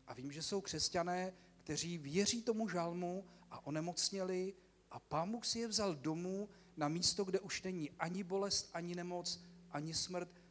A 0.07 0.15
vím, 0.15 0.33
že 0.33 0.43
jsou 0.43 0.61
křesťané, 0.61 1.33
kteří 1.57 1.99
věří 1.99 2.43
tomu 2.43 2.69
žalmu 2.69 3.25
a 3.51 3.67
onemocněli 3.67 4.55
a 4.91 5.01
pán 5.01 5.33
Bůh 5.33 5.47
si 5.47 5.59
je 5.59 5.69
vzal 5.69 5.95
domů 5.95 6.49
na 6.77 6.89
místo, 6.89 7.25
kde 7.25 7.41
už 7.41 7.63
není 7.63 7.91
ani 7.91 8.25
bolest, 8.25 8.71
ani 8.75 8.95
nemoc, 8.95 9.41
ani 9.71 9.95
smrt. 9.95 10.43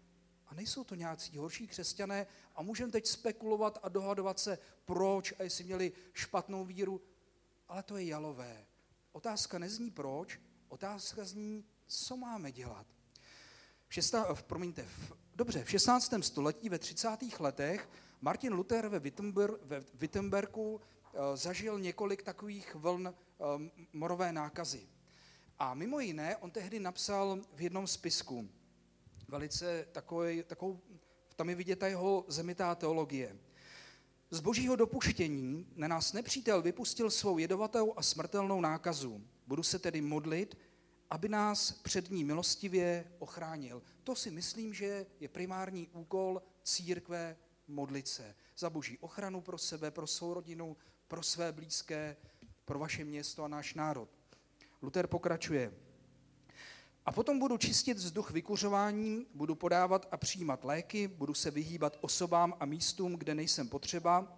A 0.47 0.53
nejsou 0.53 0.83
to 0.83 0.95
nějací 0.95 1.37
horší 1.37 1.67
křesťané 1.67 2.27
a 2.55 2.61
můžeme 2.61 2.91
teď 2.91 3.07
spekulovat 3.07 3.79
a 3.83 3.89
dohadovat 3.89 4.39
se, 4.39 4.57
proč 4.85 5.33
a 5.39 5.43
jestli 5.43 5.63
měli 5.63 5.91
špatnou 6.13 6.65
víru 6.65 7.01
ale 7.69 7.83
to 7.83 7.97
je 7.97 8.05
jalové. 8.05 8.65
Otázka 9.11 9.59
nezní 9.59 9.91
proč, 9.91 10.39
otázka 10.67 11.25
zní, 11.25 11.65
co 11.87 12.17
máme 12.17 12.51
dělat. 12.51 12.87
V 13.87 13.93
šestá, 13.93 14.33
v, 14.33 14.43
promiňte, 14.43 14.83
v, 14.83 15.11
dobře, 15.39 15.63
v 15.63 15.69
16. 15.69 16.13
století 16.21 16.69
ve 16.69 16.79
30. 16.79 17.07
letech 17.39 17.89
Martin 18.21 18.53
Luther 18.53 18.87
ve, 18.87 18.99
Wittenber, 18.99 19.51
ve 19.61 19.83
Wittenbergu 19.93 20.73
uh, 20.73 20.79
zažil 21.35 21.79
několik 21.79 22.23
takových 22.23 22.75
vln 22.75 23.07
uh, 23.07 23.61
morové 23.93 24.33
nákazy. 24.33 24.87
A 25.59 25.73
mimo 25.73 25.99
jiné, 25.99 26.37
on 26.37 26.51
tehdy 26.51 26.79
napsal 26.79 27.39
v 27.53 27.61
jednom 27.61 27.87
spisku, 27.87 28.49
velice 29.27 29.87
takový, 29.91 30.43
takovou, 30.43 30.81
tam 31.35 31.49
je 31.49 31.55
vidět 31.55 31.79
ta 31.79 31.87
jeho 31.87 32.25
zemitá 32.27 32.75
teologie. 32.75 33.37
Z 34.31 34.39
božího 34.39 34.75
dopuštění 34.75 35.67
na 35.75 35.87
nás 35.87 36.13
nepřítel 36.13 36.61
vypustil 36.61 37.11
svou 37.11 37.37
jedovatou 37.37 37.93
a 37.97 38.03
smrtelnou 38.03 38.61
nákazu. 38.61 39.21
Budu 39.47 39.63
se 39.63 39.79
tedy 39.79 40.01
modlit, 40.01 40.57
aby 41.09 41.29
nás 41.29 41.71
před 41.71 42.11
ní 42.11 42.23
milostivě 42.23 43.11
ochránil. 43.19 43.81
To 44.03 44.15
si 44.15 44.31
myslím, 44.31 44.73
že 44.73 45.05
je 45.19 45.27
primární 45.27 45.87
úkol 45.87 46.41
církve 46.63 47.37
modlit 47.67 48.07
se 48.07 48.35
za 48.57 48.69
boží 48.69 48.97
ochranu 48.97 49.41
pro 49.41 49.57
sebe, 49.57 49.91
pro 49.91 50.07
svou 50.07 50.33
rodinu, 50.33 50.77
pro 51.07 51.23
své 51.23 51.51
blízké, 51.51 52.17
pro 52.65 52.79
vaše 52.79 53.05
město 53.05 53.43
a 53.43 53.47
náš 53.47 53.73
národ. 53.73 54.09
Luther 54.81 55.07
pokračuje. 55.07 55.73
A 57.05 57.11
potom 57.11 57.39
budu 57.39 57.57
čistit 57.57 57.97
vzduch 57.97 58.31
vykuřováním, 58.31 59.25
budu 59.33 59.55
podávat 59.55 60.07
a 60.11 60.17
přijímat 60.17 60.63
léky, 60.63 61.07
budu 61.07 61.33
se 61.33 61.51
vyhýbat 61.51 61.97
osobám 62.01 62.53
a 62.59 62.65
místům, 62.65 63.13
kde 63.13 63.35
nejsem 63.35 63.69
potřeba, 63.69 64.37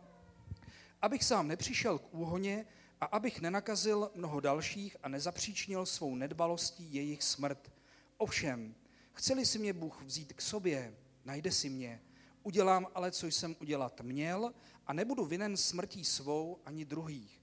abych 1.01 1.23
sám 1.23 1.47
nepřišel 1.47 1.99
k 1.99 2.13
úhoně 2.13 2.65
a 3.01 3.05
abych 3.05 3.41
nenakazil 3.41 4.11
mnoho 4.15 4.39
dalších 4.39 4.97
a 5.03 5.09
nezapříčnil 5.09 5.85
svou 5.85 6.15
nedbalostí 6.15 6.93
jejich 6.93 7.23
smrt. 7.23 7.71
Ovšem, 8.17 8.75
chceli 9.13 9.45
si 9.45 9.59
mě 9.59 9.73
Bůh 9.73 10.01
vzít 10.01 10.33
k 10.33 10.41
sobě, 10.41 10.95
najde 11.25 11.51
si 11.51 11.69
mě. 11.69 12.01
Udělám 12.43 12.87
ale, 12.95 13.11
co 13.11 13.27
jsem 13.27 13.55
udělat 13.61 14.01
měl 14.01 14.53
a 14.87 14.93
nebudu 14.93 15.25
vinen 15.25 15.57
smrtí 15.57 16.05
svou 16.05 16.59
ani 16.65 16.85
druhých. 16.85 17.41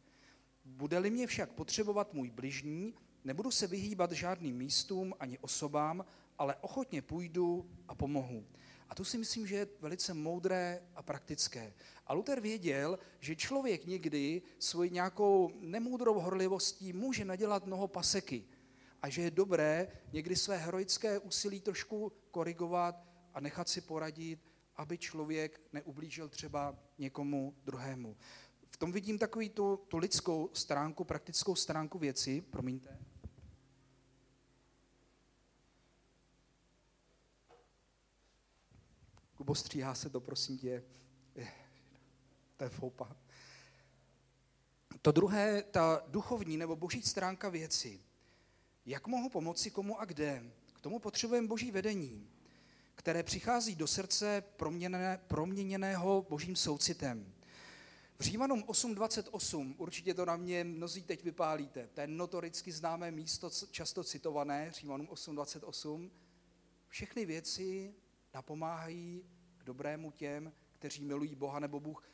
Bude-li 0.64 1.10
mě 1.10 1.26
však 1.26 1.50
potřebovat 1.50 2.14
můj 2.14 2.30
bližní, 2.30 2.94
Nebudu 3.28 3.50
se 3.50 3.66
vyhýbat 3.66 4.12
žádným 4.12 4.56
místům 4.56 5.14
ani 5.20 5.38
osobám, 5.38 6.04
ale 6.38 6.56
ochotně 6.60 7.02
půjdu 7.02 7.70
a 7.88 7.94
pomohu. 7.94 8.44
A 8.88 8.94
to 8.94 9.04
si 9.04 9.18
myslím, 9.18 9.46
že 9.46 9.54
je 9.54 9.68
velice 9.80 10.14
moudré 10.14 10.82
a 10.94 11.02
praktické. 11.02 11.74
A 12.06 12.12
Luther 12.12 12.40
věděl, 12.40 12.98
že 13.20 13.36
člověk 13.36 13.86
někdy 13.86 14.42
svoji 14.58 14.90
nějakou 14.90 15.50
nemoudrou 15.60 16.20
horlivostí 16.20 16.92
může 16.92 17.24
nadělat 17.24 17.66
mnoho 17.66 17.88
paseky. 17.88 18.44
A 19.02 19.08
že 19.08 19.22
je 19.22 19.30
dobré 19.30 19.88
někdy 20.12 20.36
své 20.36 20.56
heroické 20.56 21.18
úsilí 21.18 21.60
trošku 21.60 22.12
korigovat 22.30 23.04
a 23.34 23.40
nechat 23.40 23.68
si 23.68 23.80
poradit, 23.80 24.40
aby 24.76 24.98
člověk 24.98 25.60
neublížil 25.72 26.28
třeba 26.28 26.78
někomu 26.98 27.54
druhému. 27.64 28.16
V 28.70 28.76
tom 28.76 28.92
vidím 28.92 29.18
takový 29.18 29.48
tu, 29.48 29.76
tu 29.88 29.96
lidskou 29.96 30.50
stránku, 30.52 31.04
praktickou 31.04 31.54
stránku 31.54 31.98
věci, 31.98 32.40
promiňte. 32.40 32.98
Kubo, 39.38 39.54
stříhá 39.54 39.94
se 39.94 40.10
to, 40.10 40.20
prosím 40.20 40.58
tě. 40.58 40.84
To 42.56 42.64
je 42.64 42.70
foupa. 42.70 43.16
To 45.02 45.12
druhé, 45.12 45.62
ta 45.62 46.02
duchovní 46.06 46.56
nebo 46.56 46.76
boží 46.76 47.02
stránka 47.02 47.48
věci. 47.48 48.00
Jak 48.86 49.06
mohu 49.06 49.28
pomoci 49.28 49.70
komu 49.70 50.00
a 50.00 50.04
kde? 50.04 50.52
K 50.72 50.80
tomu 50.80 50.98
potřebujeme 50.98 51.48
boží 51.48 51.70
vedení, 51.70 52.30
které 52.94 53.22
přichází 53.22 53.74
do 53.74 53.86
srdce 53.86 54.44
proměněné, 54.56 55.20
proměněného 55.26 56.26
božím 56.28 56.56
soucitem. 56.56 57.32
V 58.18 58.22
Římanům 58.22 58.62
8.28, 58.62 59.74
určitě 59.78 60.14
to 60.14 60.24
na 60.24 60.36
mě 60.36 60.64
mnozí 60.64 61.02
teď 61.02 61.24
vypálíte, 61.24 61.88
to 61.94 62.00
je 62.00 62.06
notoricky 62.06 62.72
známé 62.72 63.10
místo, 63.10 63.50
často 63.70 64.04
citované, 64.04 64.72
Římanům 64.72 65.06
8.28, 65.06 66.10
všechny 66.88 67.26
věci 67.26 67.94
napomáhají 68.38 69.24
k 69.58 69.64
dobrému 69.64 70.10
těm, 70.10 70.52
kteří 70.72 71.04
milují 71.04 71.34
Boha, 71.34 71.58
nebo 71.58 71.80
Bůh 71.80 72.10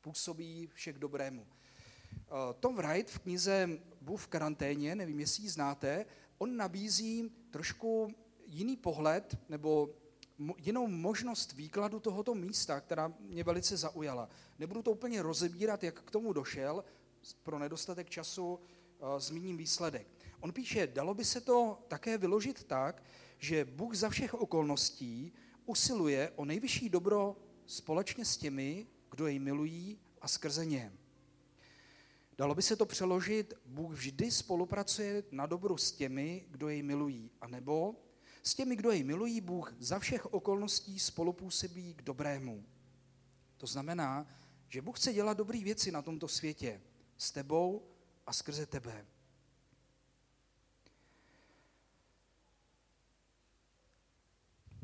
působí 0.00 0.66
všech 0.74 0.98
dobrému. 0.98 1.46
Eh, 1.46 2.54
Tom 2.60 2.76
Wright 2.76 3.10
v 3.10 3.18
knize 3.18 3.68
Bůh 4.00 4.20
v 4.20 4.26
karanténě, 4.26 4.94
nevím, 4.94 5.20
jestli 5.20 5.42
ji 5.42 5.48
znáte, 5.48 6.06
on 6.38 6.56
nabízí 6.56 7.30
trošku 7.50 8.14
jiný 8.46 8.76
pohled 8.76 9.38
nebo 9.48 9.94
jinou 10.58 10.86
možnost 10.86 11.52
výkladu 11.52 12.00
tohoto 12.00 12.34
místa, 12.34 12.80
která 12.80 13.12
mě 13.20 13.44
velice 13.44 13.76
zaujala. 13.76 14.28
Nebudu 14.58 14.82
to 14.82 14.90
úplně 14.90 15.22
rozebírat, 15.22 15.84
jak 15.84 16.02
k 16.02 16.10
tomu 16.10 16.32
došel, 16.32 16.84
pro 17.42 17.58
nedostatek 17.58 18.10
času 18.10 18.58
zmíním 19.18 19.56
výsledek. 19.56 20.06
On 20.40 20.52
píše, 20.52 20.86
dalo 20.86 21.14
by 21.14 21.24
se 21.24 21.40
to 21.40 21.84
také 21.88 22.18
vyložit 22.18 22.64
tak, 22.64 23.04
že 23.38 23.64
Bůh 23.64 23.94
za 23.94 24.08
všech 24.08 24.34
okolností 24.34 25.32
usiluje 25.66 26.32
o 26.36 26.44
nejvyšší 26.44 26.88
dobro 26.88 27.36
společně 27.66 28.24
s 28.24 28.36
těmi, 28.36 28.86
kdo 29.10 29.26
jej 29.26 29.38
milují 29.38 29.98
a 30.20 30.28
skrze 30.28 30.66
ně. 30.66 30.92
Dalo 32.38 32.54
by 32.54 32.62
se 32.62 32.76
to 32.76 32.86
přeložit, 32.86 33.54
Bůh 33.66 33.92
vždy 33.92 34.30
spolupracuje 34.30 35.24
na 35.30 35.46
dobru 35.46 35.76
s 35.76 35.92
těmi, 35.92 36.46
kdo 36.50 36.68
jej 36.68 36.82
milují, 36.82 37.30
anebo 37.40 37.94
s 38.42 38.54
těmi, 38.54 38.76
kdo 38.76 38.90
jej 38.90 39.04
milují, 39.04 39.40
Bůh 39.40 39.74
za 39.78 39.98
všech 39.98 40.26
okolností 40.26 40.98
spolupůsobí 40.98 41.94
k 41.94 42.02
dobrému. 42.02 42.64
To 43.56 43.66
znamená, 43.66 44.26
že 44.68 44.82
Bůh 44.82 44.98
chce 44.98 45.12
dělat 45.12 45.36
dobré 45.36 45.58
věci 45.64 45.92
na 45.92 46.02
tomto 46.02 46.28
světě 46.28 46.80
s 47.18 47.30
tebou 47.30 47.91
a 48.32 48.34
skrze 48.34 48.66
tebe. 48.66 49.06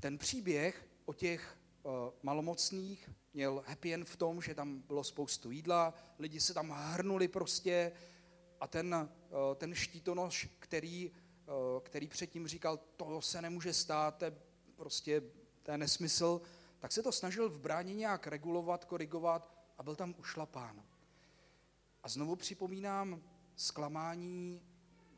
Ten 0.00 0.18
příběh 0.18 0.88
o 1.04 1.12
těch 1.12 1.58
malomocných 2.22 3.10
měl 3.34 3.64
happy 3.66 3.94
end 3.94 4.08
v 4.08 4.16
tom, 4.16 4.42
že 4.42 4.54
tam 4.54 4.78
bylo 4.80 5.04
spoustu 5.04 5.50
jídla, 5.50 5.94
lidi 6.18 6.40
se 6.40 6.54
tam 6.54 6.70
hrnuli 6.70 7.28
prostě 7.28 7.92
a 8.60 8.66
ten, 8.66 9.08
ten 9.56 9.74
štítonož, 9.74 10.48
který, 10.58 11.12
který 11.82 12.08
předtím 12.08 12.48
říkal, 12.48 12.76
to 12.76 13.22
se 13.22 13.42
nemůže 13.42 13.72
stát, 13.72 14.16
to 14.16 14.24
je 14.24 14.38
prostě 14.76 15.22
to 15.62 15.70
je 15.70 15.78
nesmysl, 15.78 16.40
tak 16.78 16.92
se 16.92 17.02
to 17.02 17.12
snažil 17.12 17.48
v 17.48 17.60
bráně 17.60 17.94
nějak 17.94 18.26
regulovat, 18.26 18.84
korigovat 18.84 19.54
a 19.78 19.82
byl 19.82 19.96
tam 19.96 20.14
ušlapán. 20.18 20.84
A 22.02 22.08
znovu 22.08 22.36
připomínám 22.36 23.22
zklamání, 23.58 24.62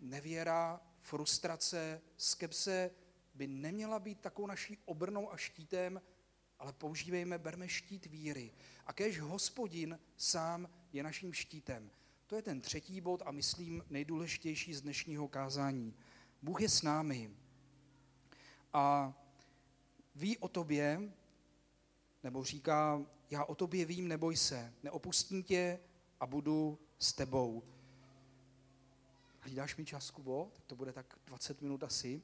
nevěra, 0.00 0.80
frustrace, 1.00 2.00
skepse, 2.16 2.90
by 3.34 3.46
neměla 3.46 3.98
být 3.98 4.20
takovou 4.20 4.46
naší 4.46 4.78
obrnou 4.84 5.32
a 5.32 5.36
štítem, 5.36 6.02
ale 6.58 6.72
používejme, 6.72 7.38
berme 7.38 7.68
štít 7.68 8.06
víry. 8.06 8.52
A 8.86 8.92
kež 8.92 9.20
hospodin 9.20 9.98
sám 10.16 10.68
je 10.92 11.02
naším 11.02 11.32
štítem. 11.32 11.90
To 12.26 12.36
je 12.36 12.42
ten 12.42 12.60
třetí 12.60 13.00
bod 13.00 13.22
a 13.26 13.30
myslím 13.30 13.84
nejdůležitější 13.90 14.74
z 14.74 14.82
dnešního 14.82 15.28
kázání. 15.28 15.94
Bůh 16.42 16.60
je 16.60 16.68
s 16.68 16.82
námi 16.82 17.30
a 18.72 19.14
ví 20.14 20.38
o 20.38 20.48
tobě, 20.48 21.12
nebo 22.22 22.44
říká, 22.44 23.06
já 23.30 23.44
o 23.44 23.54
tobě 23.54 23.84
vím, 23.84 24.08
neboj 24.08 24.36
se, 24.36 24.74
neopustím 24.82 25.42
tě 25.42 25.78
a 26.20 26.26
budu 26.26 26.78
s 26.98 27.12
tebou. 27.12 27.62
Hlídáš 29.42 29.76
mi 29.76 29.84
čas, 29.84 30.10
Kubo? 30.10 30.50
Tak 30.52 30.64
to 30.66 30.76
bude 30.76 30.92
tak 30.92 31.14
20 31.26 31.62
minut 31.62 31.82
asi. 31.82 32.22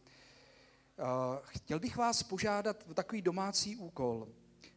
Eh, 0.98 1.02
chtěl 1.42 1.78
bych 1.80 1.96
vás 1.96 2.22
požádat 2.22 2.84
o 2.90 2.94
takový 2.94 3.22
domácí 3.22 3.76
úkol. 3.76 4.28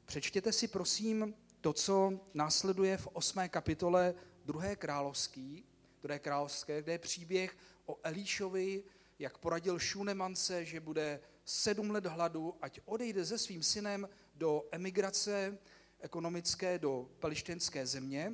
Přečtěte 0.05 0.51
si 0.51 0.67
prosím 0.67 1.33
to, 1.61 1.73
co 1.73 2.19
následuje 2.33 2.97
v 2.97 3.07
8. 3.07 3.49
kapitole 3.49 4.15
2. 4.45 4.75
královský, 4.75 5.65
2. 6.01 6.19
královské, 6.19 6.81
kde 6.81 6.91
je 6.91 6.99
příběh 6.99 7.57
o 7.85 7.99
Elíšovi, 8.03 8.83
jak 9.19 9.37
poradil 9.37 9.79
Šunemance, 9.79 10.65
že 10.65 10.79
bude 10.79 11.19
sedm 11.45 11.91
let 11.91 12.05
hladu, 12.05 12.55
ať 12.61 12.79
odejde 12.85 13.25
se 13.25 13.37
svým 13.37 13.63
synem 13.63 14.09
do 14.35 14.63
emigrace 14.71 15.57
ekonomické 15.99 16.79
do 16.79 17.09
palištěnské 17.19 17.85
země. 17.87 18.33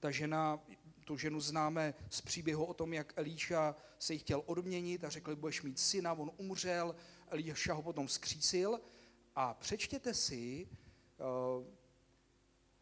Ta 0.00 0.10
žena 0.10 0.60
tu 1.08 1.16
ženu 1.16 1.40
známe 1.40 1.94
z 2.10 2.20
příběhu 2.20 2.64
o 2.64 2.74
tom, 2.74 2.92
jak 2.92 3.12
Elíša 3.16 3.76
se 3.98 4.12
jí 4.12 4.18
chtěl 4.18 4.42
odměnit 4.46 5.04
a 5.04 5.08
řekl, 5.08 5.36
budeš 5.36 5.62
mít 5.62 5.78
syna, 5.78 6.12
on 6.12 6.30
umřel, 6.36 6.96
Elíša 7.28 7.74
ho 7.74 7.82
potom 7.82 8.06
vzkřísil. 8.06 8.80
A 9.36 9.54
přečtěte 9.54 10.14
si, 10.14 10.68
eh, 11.20 11.64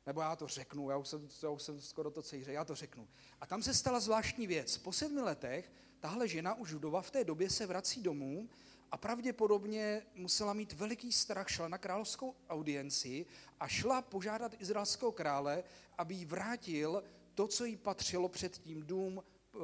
nebo 0.06 0.20
já 0.20 0.36
to 0.36 0.48
řeknu, 0.48 0.90
já 0.90 0.96
už 0.96 1.08
jsem, 1.08 1.28
já 1.42 1.50
už 1.50 1.62
jsem 1.62 1.80
skoro 1.80 2.10
to 2.10 2.22
celý 2.22 2.44
já 2.48 2.64
to 2.64 2.74
řeknu. 2.74 3.08
A 3.40 3.46
tam 3.46 3.62
se 3.62 3.74
stala 3.74 4.00
zvláštní 4.00 4.46
věc. 4.46 4.78
Po 4.78 4.92
sedmi 4.92 5.20
letech 5.20 5.72
tahle 6.00 6.28
žena, 6.28 6.54
už 6.54 6.72
vdova, 6.72 7.02
v 7.02 7.10
té 7.10 7.24
době 7.24 7.50
se 7.50 7.66
vrací 7.66 8.02
domů 8.02 8.48
a 8.90 8.96
pravděpodobně 8.96 10.02
musela 10.14 10.52
mít 10.52 10.72
veliký 10.72 11.12
strach, 11.12 11.48
šla 11.48 11.68
na 11.68 11.78
královskou 11.78 12.34
audienci 12.48 13.26
a 13.60 13.68
šla 13.68 14.02
požádat 14.02 14.54
izraelského 14.58 15.12
krále, 15.12 15.64
aby 15.98 16.14
jí 16.14 16.24
vrátil 16.24 17.02
to, 17.36 17.48
co 17.48 17.64
jí 17.64 17.76
patřilo 17.76 18.28
předtím, 18.28 18.82
dům, 18.82 19.22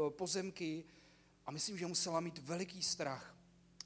pozemky, 0.09 0.85
a 1.47 1.51
myslím, 1.51 1.79
že 1.79 1.87
musela 1.87 2.21
mít 2.21 2.39
veliký 2.39 2.83
strach. 2.83 3.37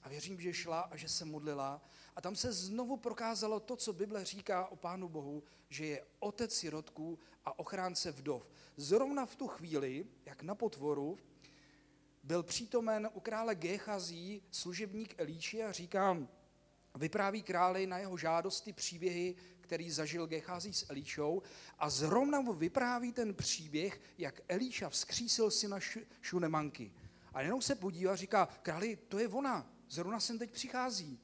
A 0.03 0.09
věřím, 0.09 0.41
že 0.41 0.55
šla 0.55 0.81
a 0.81 0.97
že 0.97 1.09
se 1.09 1.25
modlila. 1.25 1.83
A 2.17 2.21
tam 2.21 2.37
se 2.37 2.53
znovu 2.53 2.97
prokázalo 2.97 3.61
to, 3.61 3.77
co 3.77 3.93
Bible 3.93 4.25
říká 4.25 4.67
o 4.67 4.77
Pánu 4.77 5.09
Bohu, 5.09 5.43
že 5.69 5.87
je 5.87 6.05
otec 6.19 6.55
sirotků 6.55 7.19
a 7.45 7.59
ochránce 7.59 8.13
vdov. 8.13 8.49
Zrovna 8.77 9.27
v 9.27 9.37
tu 9.37 9.47
chvíli, 9.47 10.07
jak 10.25 10.43
na 10.43 10.55
potvoru, 10.55 11.19
byl 12.23 12.43
přítomen 12.43 13.11
u 13.15 13.21
krále 13.21 13.55
Géchazí 13.55 14.43
služebník 14.51 15.15
Elíši 15.19 15.63
a 15.63 15.73
říká, 15.73 16.17
vypráví 16.95 17.43
králi 17.43 17.87
na 17.87 17.99
jeho 17.99 18.17
žádosti 18.17 18.73
příběhy, 18.73 19.35
který 19.67 19.91
zažil 19.91 20.27
Gechází 20.27 20.73
s 20.73 20.91
Elíšou 20.91 21.43
a 21.79 21.91
zrovna 21.91 22.41
mu 22.41 22.53
vypráví 22.53 23.13
ten 23.13 23.35
příběh, 23.35 24.01
jak 24.19 24.41
Elíša 24.49 24.89
vzkřísil 24.89 25.51
syna 25.51 25.81
Šunemanky. 26.21 26.93
A 27.35 27.43
jenom 27.43 27.63
se 27.63 27.75
podívá 27.75 28.13
a 28.13 28.17
říká, 28.17 28.49
králi, 28.63 28.97
to 29.09 29.19
je 29.19 29.29
ona, 29.29 29.71
zrovna 29.89 30.21
sem 30.21 30.39
teď 30.39 30.51
přichází. 30.51 31.19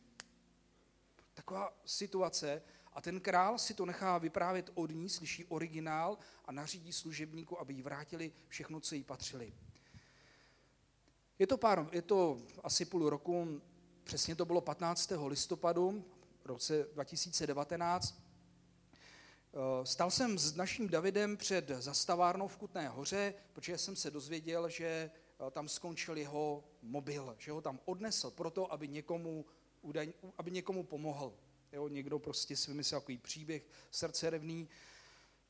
Taková 1.35 1.73
situace 1.85 2.63
a 2.93 3.01
ten 3.01 3.21
král 3.21 3.59
si 3.59 3.75
to 3.75 3.87
nechá 3.87 4.19
vyprávět 4.19 4.71
od 4.75 4.91
ní, 4.91 5.09
slyší 5.09 5.45
originál 5.45 6.19
a 6.45 6.53
nařídí 6.53 6.93
služebníku, 6.93 7.61
aby 7.61 7.75
jí 7.75 7.83
vrátili 7.83 8.33
všechno, 8.49 8.81
co 8.81 8.95
jí 8.95 9.05
patřili. 9.05 9.53
Je 11.39 11.47
to, 11.47 11.57
pár, 11.57 11.89
je 11.93 12.03
to 12.03 12.39
asi 12.63 12.85
půl 12.85 13.11
roku, 13.11 13.63
přesně 14.05 14.35
to 14.35 14.45
bylo 14.45 14.61
15. 14.61 15.13
listopadu 15.27 16.05
roce 16.45 16.87
2019. 16.93 18.32
Eh, 19.55 19.87
stal 19.87 20.11
jsem 20.11 20.39
s 20.39 20.55
naším 20.55 20.89
Davidem 20.89 21.37
před 21.37 21.69
zastavárnou 21.69 22.49
v 22.49 22.57
Kutné 22.57 22.89
hoře, 22.89 23.35
protože 23.53 23.79
jsem 23.79 23.97
se 23.97 24.11
dozvěděl, 24.11 24.69
že 24.69 24.87
eh, 24.87 25.51
tam 25.51 25.69
skončil 25.69 26.17
jeho 26.17 26.65
mobil, 26.83 27.37
že 27.39 27.53
ho 27.53 27.61
tam 27.61 27.81
odnesl 27.85 28.31
proto, 28.31 28.73
aby 28.73 28.89
někomu, 28.89 29.45
aby 30.39 30.51
někomu 30.51 30.83
pomohl. 30.83 31.35
Jo, 31.73 31.89
někdo 31.89 32.19
prostě 32.19 32.57
si 32.57 32.71
vymyslel 32.71 33.01
takový 33.01 33.19
příběh, 33.19 33.67
srdce 33.91 34.31
revný. 34.31 34.69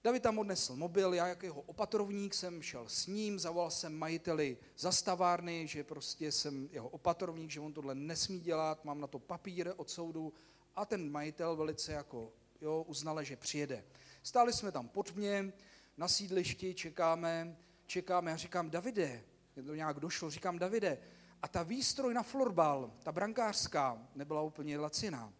David 0.04 0.22
tam 0.22 0.38
odnesl 0.38 0.76
mobil, 0.76 1.14
já 1.14 1.26
jako 1.26 1.46
jeho 1.46 1.60
opatrovník 1.60 2.34
jsem 2.34 2.62
šel 2.62 2.88
s 2.88 3.06
ním, 3.06 3.38
zavolal 3.38 3.70
jsem 3.70 3.94
majiteli 3.94 4.58
zastavárny, 4.78 5.66
že 5.66 5.84
prostě 5.84 6.32
jsem 6.32 6.68
jeho 6.72 6.88
opatrovník, 6.88 7.50
že 7.50 7.60
on 7.60 7.72
tohle 7.72 7.94
nesmí 7.94 8.40
dělat, 8.40 8.84
mám 8.84 9.00
na 9.00 9.06
to 9.06 9.18
papír 9.18 9.72
od 9.76 9.90
soudu 9.90 10.32
a 10.74 10.86
ten 10.86 11.10
majitel 11.10 11.56
velice 11.56 11.92
jako 11.92 12.32
jo, 12.62 12.82
uznala, 12.82 13.22
že 13.22 13.36
přijede. 13.36 13.84
Stáli 14.22 14.52
jsme 14.52 14.72
tam 14.72 14.88
pod 14.88 15.16
mě, 15.16 15.52
na 15.96 16.08
sídlišti, 16.08 16.74
čekáme, 16.74 17.56
čekáme 17.86 18.32
a 18.32 18.36
říkám, 18.36 18.70
Davide, 18.70 19.24
je 19.56 19.62
to 19.62 19.74
nějak 19.74 20.00
došlo, 20.00 20.30
říkám, 20.30 20.58
Davide, 20.58 20.98
a 21.42 21.48
ta 21.48 21.62
výstroj 21.62 22.14
na 22.14 22.22
florbal, 22.22 22.92
ta 23.02 23.12
brankářská, 23.12 24.08
nebyla 24.14 24.42
úplně 24.42 24.78
laciná. 24.78 25.32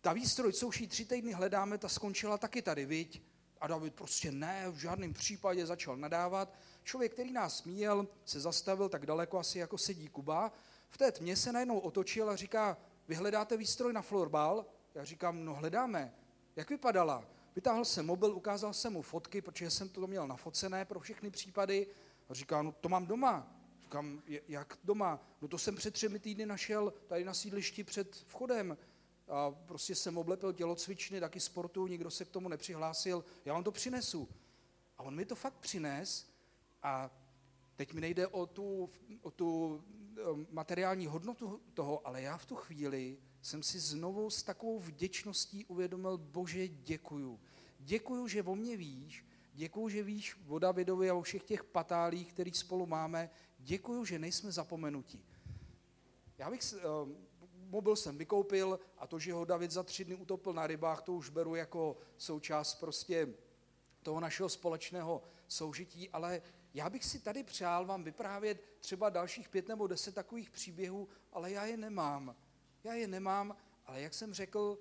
Ta 0.00 0.12
výstroj, 0.12 0.52
co 0.52 0.68
už 0.68 0.80
jí 0.80 0.86
tři 0.86 1.04
týdny 1.04 1.32
hledáme, 1.32 1.78
ta 1.78 1.88
skončila 1.88 2.38
taky 2.38 2.62
tady, 2.62 2.86
viď? 2.86 3.22
A 3.60 3.66
David 3.66 3.94
prostě 3.94 4.32
ne, 4.32 4.70
v 4.70 4.76
žádném 4.76 5.12
případě 5.12 5.66
začal 5.66 5.96
nadávat. 5.96 6.54
Člověk, 6.84 7.12
který 7.12 7.32
nás 7.32 7.64
míjel, 7.64 8.08
se 8.24 8.40
zastavil 8.40 8.88
tak 8.88 9.06
daleko 9.06 9.38
asi 9.38 9.58
jako 9.58 9.78
sedí 9.78 10.08
Kuba. 10.08 10.52
V 10.88 10.98
té 10.98 11.12
tmě 11.12 11.36
se 11.36 11.52
najednou 11.52 11.78
otočil 11.78 12.30
a 12.30 12.36
říká, 12.36 12.76
vy 13.08 13.14
hledáte 13.14 13.56
výstroj 13.56 13.92
na 13.92 14.02
florbal? 14.02 14.66
Já 14.94 15.04
říkám, 15.04 15.44
no 15.44 15.54
hledáme. 15.54 16.14
Jak 16.56 16.70
vypadala? 16.70 17.24
vytáhl 17.54 17.84
jsem 17.84 18.06
mobil, 18.06 18.34
ukázal 18.34 18.72
jsem 18.72 18.92
mu 18.92 19.02
fotky, 19.02 19.42
protože 19.42 19.70
jsem 19.70 19.88
to 19.88 20.06
měl 20.06 20.28
nafocené 20.28 20.84
pro 20.84 21.00
všechny 21.00 21.30
případy. 21.30 21.86
A 22.28 22.34
říká, 22.34 22.62
no 22.62 22.72
to 22.72 22.88
mám 22.88 23.06
doma. 23.06 23.56
Říkám, 23.80 24.22
jak 24.48 24.78
doma? 24.84 25.20
No 25.42 25.48
to 25.48 25.58
jsem 25.58 25.76
před 25.76 25.94
třemi 25.94 26.18
týdny 26.18 26.46
našel 26.46 26.92
tady 27.06 27.24
na 27.24 27.34
sídlišti 27.34 27.84
před 27.84 28.14
vchodem. 28.14 28.78
A 29.28 29.50
prostě 29.50 29.94
jsem 29.94 30.18
oblepil 30.18 30.52
tělocvičny, 30.52 31.20
taky 31.20 31.40
sportu, 31.40 31.86
nikdo 31.86 32.10
se 32.10 32.24
k 32.24 32.30
tomu 32.30 32.48
nepřihlásil. 32.48 33.24
Já 33.44 33.52
vám 33.52 33.64
to 33.64 33.72
přinesu. 33.72 34.28
A 34.98 35.02
on 35.02 35.14
mi 35.14 35.24
to 35.24 35.34
fakt 35.34 35.58
přines 35.58 36.26
a 36.82 37.10
teď 37.76 37.92
mi 37.92 38.00
nejde 38.00 38.26
o 38.26 38.46
tu, 38.46 38.90
o 39.22 39.30
tu 39.30 39.80
um, 40.32 40.46
materiální 40.50 41.06
hodnotu 41.06 41.60
toho, 41.74 42.06
ale 42.06 42.22
já 42.22 42.36
v 42.36 42.46
tu 42.46 42.56
chvíli 42.56 43.18
jsem 43.42 43.62
si 43.62 43.78
znovu 43.78 44.30
s 44.30 44.42
takovou 44.42 44.78
vděčností 44.78 45.64
uvědomil, 45.64 46.18
bože, 46.18 46.68
děkuju. 46.68 47.40
Děkuju, 47.78 48.28
že 48.28 48.42
o 48.42 48.54
mě 48.54 48.76
víš, 48.76 49.24
děkuju, 49.54 49.88
že 49.88 50.02
víš 50.02 50.36
o 50.48 50.58
Davidovi 50.58 51.10
a 51.10 51.14
o 51.14 51.22
všech 51.22 51.42
těch 51.42 51.64
patálích, 51.64 52.32
který 52.32 52.52
spolu 52.52 52.86
máme, 52.86 53.30
děkuju, 53.58 54.04
že 54.04 54.18
nejsme 54.18 54.52
zapomenuti. 54.52 55.20
Já 56.38 56.50
bych, 56.50 56.62
um, 57.02 57.16
mobil 57.70 57.96
jsem 57.96 58.18
vykoupil 58.18 58.80
a 58.98 59.06
to, 59.06 59.18
že 59.18 59.32
ho 59.32 59.44
David 59.44 59.70
za 59.70 59.82
tři 59.82 60.04
dny 60.04 60.14
utopil 60.14 60.52
na 60.52 60.66
rybách, 60.66 61.02
to 61.02 61.12
už 61.12 61.30
beru 61.30 61.54
jako 61.54 61.96
součást 62.16 62.74
prostě 62.74 63.28
toho 64.02 64.20
našeho 64.20 64.48
společného 64.48 65.22
soužití, 65.48 66.10
ale 66.10 66.42
já 66.74 66.90
bych 66.90 67.04
si 67.04 67.18
tady 67.18 67.42
přál 67.42 67.86
vám 67.86 68.04
vyprávět 68.04 68.64
třeba 68.80 69.10
dalších 69.10 69.48
pět 69.48 69.68
nebo 69.68 69.86
deset 69.86 70.14
takových 70.14 70.50
příběhů, 70.50 71.08
ale 71.32 71.50
já 71.50 71.64
je 71.64 71.76
nemám. 71.76 72.36
Já 72.84 72.94
je 72.94 73.08
nemám, 73.08 73.56
ale 73.86 74.00
jak 74.00 74.14
jsem 74.14 74.34
řekl, 74.34 74.78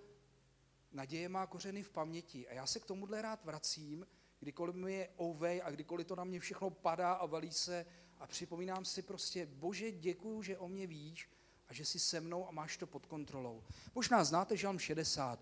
naděje 0.91 1.29
má 1.29 1.47
kořeny 1.47 1.83
v 1.83 1.89
paměti. 1.89 2.47
A 2.47 2.53
já 2.53 2.65
se 2.65 2.79
k 2.79 2.85
tomuhle 2.85 3.21
rád 3.21 3.45
vracím, 3.45 4.07
kdykoliv 4.39 4.75
mi 4.75 4.93
je 4.93 5.09
ouvej 5.19 5.61
a 5.63 5.71
kdykoliv 5.71 6.07
to 6.07 6.15
na 6.15 6.23
mě 6.23 6.39
všechno 6.39 6.69
padá 6.69 7.13
a 7.13 7.25
valí 7.25 7.51
se 7.51 7.85
a 8.17 8.27
připomínám 8.27 8.85
si 8.85 9.01
prostě, 9.01 9.45
bože, 9.45 9.91
děkuju, 9.91 10.43
že 10.43 10.57
o 10.57 10.67
mě 10.67 10.87
víš 10.87 11.29
a 11.67 11.73
že 11.73 11.85
jsi 11.85 11.99
se 11.99 12.21
mnou 12.21 12.47
a 12.47 12.51
máš 12.51 12.77
to 12.77 12.87
pod 12.87 13.05
kontrolou. 13.05 13.63
Možná 13.95 14.23
znáte 14.23 14.57
Žalm 14.57 14.79
60. 14.79 15.39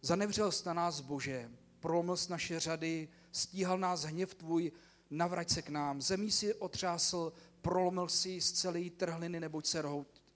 Zanevřel 0.00 0.52
jsi 0.52 0.66
na 0.66 0.74
nás, 0.74 1.00
Bože, 1.00 1.50
prolomil 1.80 2.16
jsi 2.16 2.30
naše 2.30 2.60
řady, 2.60 3.08
stíhal 3.32 3.78
nás 3.78 4.02
hněv 4.02 4.34
tvůj, 4.34 4.72
navrať 5.10 5.50
se 5.50 5.62
k 5.62 5.68
nám. 5.68 6.00
Zemí 6.00 6.30
si 6.30 6.54
otřásl, 6.54 7.32
prolomil 7.60 8.08
si 8.08 8.40
z 8.40 8.52
celé 8.52 8.90
trhliny, 8.90 9.40
neboť 9.40 9.66
se 9.66 9.82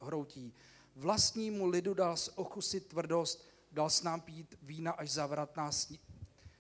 hroutí. 0.00 0.54
Vlastnímu 0.96 1.66
lidu 1.66 1.94
dal 1.94 2.16
z 2.16 2.30
tvrdost, 2.80 3.48
dal 3.72 3.90
s 3.90 4.02
nám 4.02 4.20
pít 4.20 4.58
vína, 4.62 4.92
až 4.92 5.10
zavrat 5.10 5.56
nás 5.56 5.92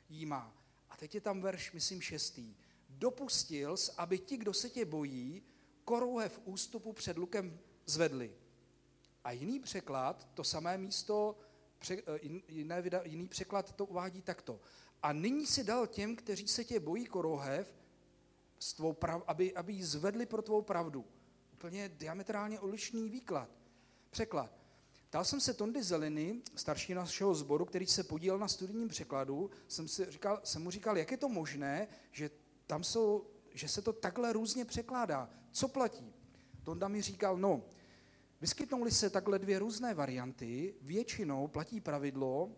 jímá. 0.08 0.54
A 0.90 0.96
teď 0.96 1.14
je 1.14 1.20
tam 1.20 1.40
verš, 1.40 1.72
myslím, 1.72 2.00
šestý. 2.02 2.56
Dopustil 2.88 3.76
aby 3.96 4.18
ti, 4.18 4.36
kdo 4.36 4.54
se 4.54 4.70
tě 4.70 4.84
bojí, 4.84 5.42
korouhe 5.84 6.28
v 6.28 6.40
ústupu 6.44 6.92
před 6.92 7.18
lukem 7.18 7.58
zvedli. 7.86 8.34
A 9.24 9.30
jiný 9.30 9.60
překlad, 9.60 10.28
to 10.34 10.44
samé 10.44 10.78
místo, 10.78 11.38
eh, 11.90 12.18
jiné, 12.48 12.82
jiný 13.04 13.28
překlad 13.28 13.72
to 13.72 13.86
uvádí 13.86 14.22
takto. 14.22 14.60
A 15.02 15.12
nyní 15.12 15.46
si 15.46 15.64
dal 15.64 15.86
těm, 15.86 16.16
kteří 16.16 16.48
se 16.48 16.64
tě 16.64 16.80
bojí 16.80 17.06
korohev, 17.06 17.74
s 18.58 18.74
aby, 19.26 19.54
aby 19.54 19.72
ji 19.72 19.84
zvedli 19.84 20.26
pro 20.26 20.42
tvou 20.42 20.62
pravdu. 20.62 21.04
Úplně 21.52 21.88
diametrálně 21.88 22.60
odlišný 22.60 23.10
výklad. 23.10 23.65
Překlad. 24.16 24.52
Ptal 25.08 25.24
jsem 25.24 25.40
se 25.40 25.54
Tondy 25.54 25.82
Zeliny, 25.82 26.42
starší 26.54 26.94
našeho 26.94 27.34
sboru, 27.34 27.64
který 27.64 27.86
se 27.86 28.04
podílel 28.04 28.38
na 28.38 28.48
studijním 28.48 28.88
překladu, 28.88 29.50
jsem, 29.68 29.88
si 29.88 30.10
říkal, 30.10 30.40
jsem 30.44 30.62
mu 30.62 30.70
říkal, 30.70 30.98
jak 30.98 31.10
je 31.10 31.16
to 31.16 31.28
možné, 31.28 31.88
že 32.12 32.30
tam 32.66 32.84
jsou, 32.84 33.30
že 33.50 33.68
se 33.68 33.82
to 33.82 33.92
takhle 33.92 34.32
různě 34.32 34.64
překládá. 34.64 35.30
Co 35.50 35.68
platí? 35.68 36.14
Tonda 36.62 36.88
mi 36.88 37.02
říkal, 37.02 37.36
no, 37.36 37.62
vyskytnou 38.40 38.90
se 38.90 39.10
takhle 39.10 39.38
dvě 39.38 39.58
různé 39.58 39.94
varianty, 39.94 40.74
většinou 40.80 41.48
platí 41.48 41.80
pravidlo, 41.80 42.56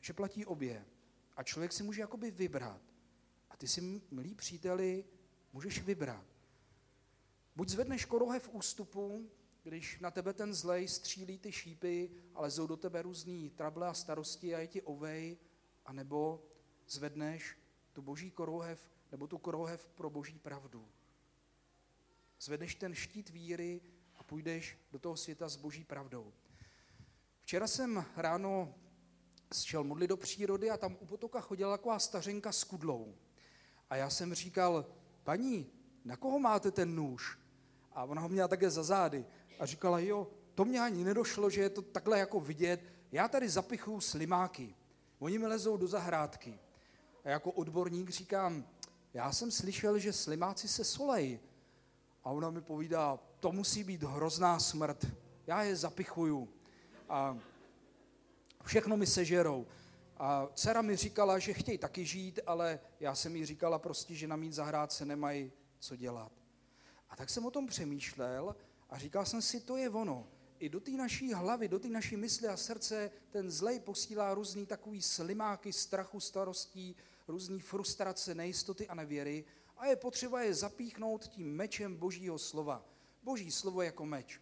že 0.00 0.12
platí 0.12 0.46
obě. 0.46 0.84
A 1.36 1.42
člověk 1.42 1.72
si 1.72 1.82
může 1.82 2.00
jakoby 2.00 2.30
vybrat. 2.30 2.82
A 3.50 3.56
ty 3.56 3.68
si, 3.68 4.02
milí 4.10 4.34
příteli, 4.34 5.04
můžeš 5.52 5.82
vybrat. 5.82 6.24
Buď 7.56 7.68
zvedneš 7.68 8.04
korohe 8.04 8.40
v 8.40 8.48
ústupu, 8.52 9.30
když 9.62 10.00
na 10.00 10.10
tebe 10.10 10.32
ten 10.32 10.54
zlej 10.54 10.88
střílí 10.88 11.38
ty 11.38 11.52
šípy, 11.52 12.10
ale 12.34 12.50
jsou 12.50 12.66
do 12.66 12.76
tebe 12.76 13.02
různý 13.02 13.50
trable 13.50 13.88
a 13.88 13.94
starosti 13.94 14.54
a 14.54 14.58
je 14.58 14.66
ti 14.66 14.82
ovej, 14.82 15.38
anebo 15.86 16.44
zvedneš 16.88 17.56
tu 17.92 18.02
boží 18.02 18.30
korohev, 18.30 18.90
nebo 19.12 19.26
tu 19.26 19.38
korohev 19.38 19.88
pro 19.94 20.10
boží 20.10 20.38
pravdu. 20.38 20.88
Zvedneš 22.40 22.74
ten 22.74 22.94
štít 22.94 23.30
víry 23.30 23.80
a 24.16 24.22
půjdeš 24.22 24.78
do 24.92 24.98
toho 24.98 25.16
světa 25.16 25.48
s 25.48 25.56
boží 25.56 25.84
pravdou. 25.84 26.32
Včera 27.42 27.66
jsem 27.66 28.04
ráno 28.16 28.74
šel 29.54 29.84
modlit 29.84 30.08
do 30.08 30.16
přírody 30.16 30.70
a 30.70 30.76
tam 30.76 30.96
u 31.00 31.06
potoka 31.06 31.40
chodila 31.40 31.76
taková 31.76 31.98
stařenka 31.98 32.52
s 32.52 32.64
kudlou. 32.64 33.14
A 33.90 33.96
já 33.96 34.10
jsem 34.10 34.34
říkal, 34.34 34.86
paní, 35.22 35.70
na 36.04 36.16
koho 36.16 36.38
máte 36.38 36.70
ten 36.70 36.94
nůž? 36.94 37.38
A 37.92 38.04
ona 38.04 38.22
ho 38.22 38.28
měla 38.28 38.48
také 38.48 38.70
za 38.70 38.82
zády. 38.82 39.26
A 39.58 39.66
říkala, 39.66 39.98
jo, 39.98 40.26
to 40.54 40.64
mě 40.64 40.80
ani 40.80 41.04
nedošlo, 41.04 41.50
že 41.50 41.60
je 41.60 41.70
to 41.70 41.82
takhle 41.82 42.18
jako 42.18 42.40
vidět. 42.40 42.80
Já 43.12 43.28
tady 43.28 43.48
zapichuju 43.48 44.00
slimáky. 44.00 44.74
Oni 45.18 45.38
mi 45.38 45.46
lezou 45.46 45.76
do 45.76 45.86
zahrádky. 45.86 46.58
A 47.24 47.28
jako 47.28 47.52
odborník 47.52 48.10
říkám, 48.10 48.64
já 49.14 49.32
jsem 49.32 49.50
slyšel, 49.50 49.98
že 49.98 50.12
slimáci 50.12 50.68
se 50.68 50.84
solej. 50.84 51.40
A 52.24 52.30
ona 52.30 52.50
mi 52.50 52.60
povídá, 52.60 53.18
to 53.40 53.52
musí 53.52 53.84
být 53.84 54.02
hrozná 54.02 54.58
smrt. 54.58 55.06
Já 55.46 55.62
je 55.62 55.76
zapichuju. 55.76 56.48
A 57.08 57.38
všechno 58.64 58.96
mi 58.96 59.06
sežerou. 59.06 59.66
A 60.16 60.48
dcera 60.54 60.82
mi 60.82 60.96
říkala, 60.96 61.38
že 61.38 61.52
chtějí 61.52 61.78
taky 61.78 62.04
žít, 62.04 62.40
ale 62.46 62.80
já 63.00 63.14
jsem 63.14 63.36
jí 63.36 63.46
říkala 63.46 63.78
prostě, 63.78 64.14
že 64.14 64.28
na 64.28 64.36
mít 64.36 64.52
zahrádce 64.52 65.04
nemají 65.04 65.52
co 65.78 65.96
dělat. 65.96 66.32
A 67.10 67.16
tak 67.16 67.30
jsem 67.30 67.46
o 67.46 67.50
tom 67.50 67.66
přemýšlel 67.66 68.56
a 68.88 68.98
říkal 68.98 69.24
jsem 69.24 69.42
si, 69.42 69.60
to 69.60 69.76
je 69.76 69.90
ono. 69.90 70.28
I 70.58 70.68
do 70.68 70.80
té 70.80 70.90
naší 70.90 71.32
hlavy, 71.32 71.68
do 71.68 71.78
té 71.78 71.88
naší 71.88 72.16
mysli 72.16 72.48
a 72.48 72.56
srdce 72.56 73.10
ten 73.30 73.50
zlej 73.50 73.80
posílá 73.80 74.34
různý 74.34 74.66
takový 74.66 75.02
slimáky 75.02 75.72
strachu, 75.72 76.20
starostí, 76.20 76.96
různý 77.28 77.60
frustrace, 77.60 78.34
nejistoty 78.34 78.88
a 78.88 78.94
nevěry 78.94 79.44
a 79.78 79.86
je 79.86 79.96
potřeba 79.96 80.42
je 80.42 80.54
zapíchnout 80.54 81.28
tím 81.28 81.56
mečem 81.56 81.96
božího 81.96 82.38
slova. 82.38 82.84
Boží 83.22 83.50
slovo 83.50 83.82
jako 83.82 84.06
meč. 84.06 84.40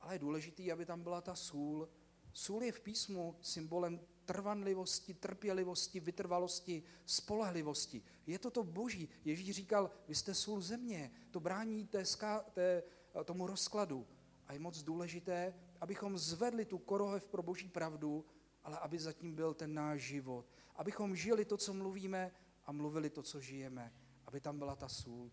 Ale 0.00 0.14
je 0.14 0.18
důležité, 0.18 0.72
aby 0.72 0.86
tam 0.86 1.02
byla 1.02 1.20
ta 1.20 1.34
sůl. 1.34 1.88
Sůl 2.32 2.62
je 2.62 2.72
v 2.72 2.80
písmu 2.80 3.36
symbolem 3.40 4.00
trvanlivosti, 4.24 5.14
trpělivosti, 5.14 6.00
vytrvalosti, 6.00 6.82
spolehlivosti. 7.06 8.02
Je 8.26 8.38
to 8.38 8.50
to 8.50 8.64
boží. 8.64 9.08
Ježíš 9.24 9.56
říkal, 9.56 9.90
vy 10.08 10.14
jste 10.14 10.34
sůl 10.34 10.60
země, 10.60 11.10
to 11.30 11.40
brání 11.40 11.86
té, 11.86 12.04
ska, 12.04 12.40
té, 12.40 12.82
tomu 13.24 13.46
rozkladu. 13.46 14.06
A 14.46 14.52
je 14.52 14.58
moc 14.58 14.82
důležité, 14.82 15.54
abychom 15.80 16.18
zvedli 16.18 16.64
tu 16.64 16.78
korohev 16.78 17.26
pro 17.26 17.42
boží 17.42 17.68
pravdu, 17.68 18.24
ale 18.64 18.78
aby 18.78 18.98
zatím 18.98 19.34
byl 19.34 19.54
ten 19.54 19.74
náš 19.74 20.00
život. 20.00 20.46
Abychom 20.76 21.16
žili 21.16 21.44
to, 21.44 21.56
co 21.56 21.74
mluvíme 21.74 22.32
a 22.66 22.72
mluvili 22.72 23.10
to, 23.10 23.22
co 23.22 23.40
žijeme. 23.40 23.92
Aby 24.26 24.40
tam 24.40 24.58
byla 24.58 24.76
ta 24.76 24.88
sůl. 24.88 25.30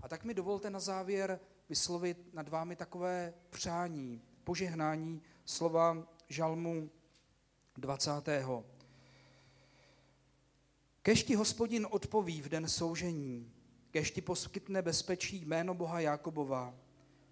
A 0.00 0.08
tak 0.08 0.24
mi 0.24 0.34
dovolte 0.34 0.70
na 0.70 0.80
závěr 0.80 1.40
vyslovit 1.68 2.34
nad 2.34 2.48
vámi 2.48 2.76
takové 2.76 3.34
přání, 3.50 4.22
požehnání 4.44 5.22
slova 5.44 6.06
žalmu 6.28 6.90
20. 7.76 8.10
Kež 11.02 11.24
ti 11.24 11.34
hospodin 11.34 11.86
odpoví 11.90 12.42
v 12.42 12.48
den 12.48 12.68
soužení, 12.68 13.52
kež 13.90 14.10
ti 14.10 14.20
poskytne 14.20 14.82
bezpečí 14.82 15.44
jméno 15.44 15.74
Boha 15.74 16.00
Jákobova, 16.00 16.74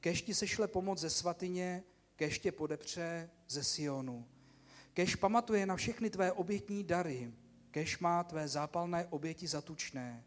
kež 0.05 0.23
ti 0.23 0.35
sešle 0.35 0.69
pomoc 0.69 1.01
ze 1.01 1.11
svatyně, 1.11 1.85
kež 2.17 2.39
tě 2.39 2.53
podepře 2.53 3.31
ze 3.49 3.65
Sionu, 3.65 4.27
kež 4.93 5.17
pamatuje 5.17 5.67
na 5.67 5.77
všechny 5.77 6.11
tvé 6.11 6.33
obětní 6.33 6.85
dary, 6.85 7.33
kež 7.71 7.99
má 7.99 8.25
tvé 8.25 8.49
zápalné 8.49 9.07
oběti 9.07 9.47
zatučné, 9.47 10.25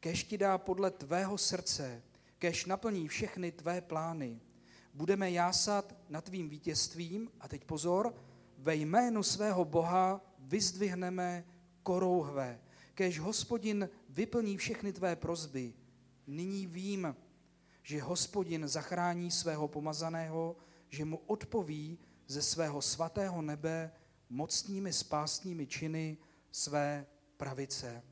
kež 0.00 0.24
ti 0.24 0.38
dá 0.38 0.58
podle 0.58 0.90
tvého 0.90 1.38
srdce, 1.38 2.02
kež 2.38 2.64
naplní 2.64 3.08
všechny 3.08 3.52
tvé 3.52 3.80
plány. 3.80 4.40
Budeme 4.94 5.30
jásat 5.30 5.96
nad 6.08 6.24
tvým 6.24 6.48
vítězstvím, 6.48 7.30
a 7.40 7.48
teď 7.48 7.64
pozor, 7.64 8.14
ve 8.58 8.74
jménu 8.74 9.22
svého 9.22 9.64
Boha 9.64 10.20
vyzdvihneme 10.38 11.44
korouhve, 11.82 12.60
kež 12.94 13.20
hospodin 13.20 13.88
vyplní 14.08 14.56
všechny 14.56 14.92
tvé 14.92 15.16
prozby. 15.16 15.74
Nyní 16.26 16.66
vím, 16.66 17.16
že 17.86 18.02
hospodin 18.02 18.68
zachrání 18.68 19.30
svého 19.30 19.68
pomazaného, 19.68 20.56
že 20.88 21.04
mu 21.04 21.16
odpoví 21.16 21.98
ze 22.26 22.42
svého 22.42 22.82
svatého 22.82 23.42
nebe 23.42 23.92
mocnými 24.28 24.92
spásnými 24.92 25.66
činy 25.66 26.18
své 26.50 27.06
pravice. 27.36 28.02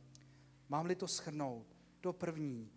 Mám-li 0.69 0.95
to 0.95 1.09
schrnout, 1.09 1.67
to 2.01 2.13
první, 2.13 2.71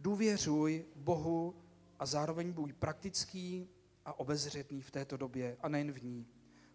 důvěřuj 0.00 0.84
Bohu 0.96 1.54
a 1.98 2.06
zároveň 2.06 2.52
buď 2.52 2.72
praktický 2.72 3.68
a 4.04 4.18
obezřetný 4.18 4.82
v 4.82 4.90
této 4.90 5.16
době 5.16 5.56
a 5.60 5.68
nejen 5.68 5.92
v 5.92 6.02
ní. 6.02 6.26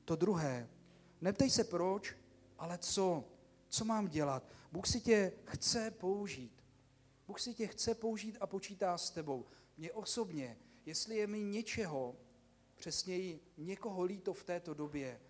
To 0.05 0.15
druhé, 0.15 0.69
neptej 1.21 1.49
se 1.49 1.63
proč, 1.63 2.15
ale 2.57 2.77
co, 2.77 3.23
co 3.69 3.85
mám 3.85 4.07
dělat. 4.07 4.43
Bůh 4.71 4.87
si 4.87 5.01
tě 5.01 5.31
chce 5.45 5.91
použít. 5.91 6.63
Bůh 7.27 7.39
si 7.39 7.53
tě 7.53 7.67
chce 7.67 7.95
použít 7.95 8.37
a 8.41 8.47
počítá 8.47 8.97
s 8.97 9.09
tebou. 9.11 9.45
Mně 9.79 9.91
osobně, 9.91 10.57
jestli 10.85 11.15
je 11.15 11.27
mi 11.27 11.43
něčeho, 11.43 12.15
přesněji 12.75 13.39
někoho 13.57 14.03
líto 14.03 14.33
v 14.33 14.43
této 14.43 14.73
době, 14.73 15.21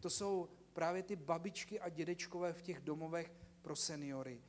to 0.00 0.10
jsou 0.10 0.48
právě 0.72 1.02
ty 1.02 1.16
babičky 1.16 1.80
a 1.80 1.88
dědečkové 1.88 2.52
v 2.52 2.62
těch 2.62 2.80
domovech 2.80 3.32
pro 3.62 3.76
seniory. 3.76 4.42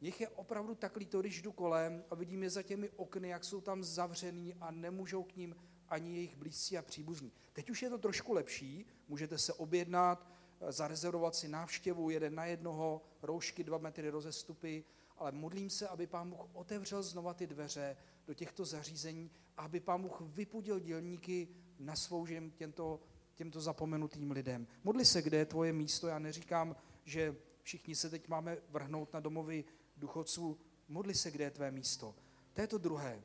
Nich 0.00 0.20
je 0.20 0.28
opravdu 0.28 0.74
tak 0.74 0.96
líto, 0.96 1.20
když 1.20 1.42
jdu 1.42 1.52
kolem 1.52 2.04
a 2.10 2.14
vidím 2.14 2.42
je 2.42 2.50
za 2.50 2.62
těmi 2.62 2.90
okny, 2.90 3.28
jak 3.28 3.44
jsou 3.44 3.60
tam 3.60 3.84
zavřený 3.84 4.54
a 4.54 4.70
nemůžou 4.70 5.22
k 5.22 5.36
ním 5.36 5.56
ani 5.88 6.14
jejich 6.14 6.36
blízcí 6.36 6.78
a 6.78 6.82
příbuzní. 6.82 7.32
Teď 7.52 7.70
už 7.70 7.82
je 7.82 7.90
to 7.90 7.98
trošku 7.98 8.32
lepší, 8.32 8.86
můžete 9.08 9.38
se 9.38 9.52
objednat, 9.52 10.30
eh, 10.60 10.72
zarezervovat 10.72 11.34
si 11.34 11.48
návštěvu 11.48 12.10
jeden 12.10 12.34
na 12.34 12.44
jednoho, 12.44 13.02
roušky 13.22 13.64
dva 13.64 13.78
metry 13.78 14.10
rozestupy, 14.10 14.84
ale 15.16 15.32
modlím 15.32 15.70
se, 15.70 15.88
aby 15.88 16.06
pán 16.06 16.30
Bůh 16.30 16.40
otevřel 16.52 17.02
znova 17.02 17.34
ty 17.34 17.46
dveře 17.46 17.96
do 18.26 18.34
těchto 18.34 18.64
zařízení 18.64 19.30
aby 19.56 19.80
pán 19.80 20.02
Bůh 20.02 20.20
vypudil 20.20 20.80
dělníky 20.80 21.48
na 21.78 21.96
svoužem 21.96 22.50
těmto, 22.50 23.00
těmto 23.34 23.60
zapomenutým 23.60 24.30
lidem. 24.30 24.66
Modli 24.84 25.04
se, 25.04 25.22
kde 25.22 25.36
je 25.36 25.46
tvoje 25.46 25.72
místo. 25.72 26.08
Já 26.08 26.18
neříkám, 26.18 26.76
že 27.04 27.36
všichni 27.62 27.96
se 27.96 28.10
teď 28.10 28.28
máme 28.28 28.58
vrhnout 28.68 29.12
na 29.12 29.20
domovy 29.20 29.64
duchovců. 29.96 30.58
Modli 30.88 31.14
se, 31.14 31.30
kde 31.30 31.44
je 31.44 31.50
tvé 31.50 31.70
místo. 31.70 32.14
To 32.52 32.60
je 32.60 32.66
to 32.66 32.78
druhé. 32.78 33.22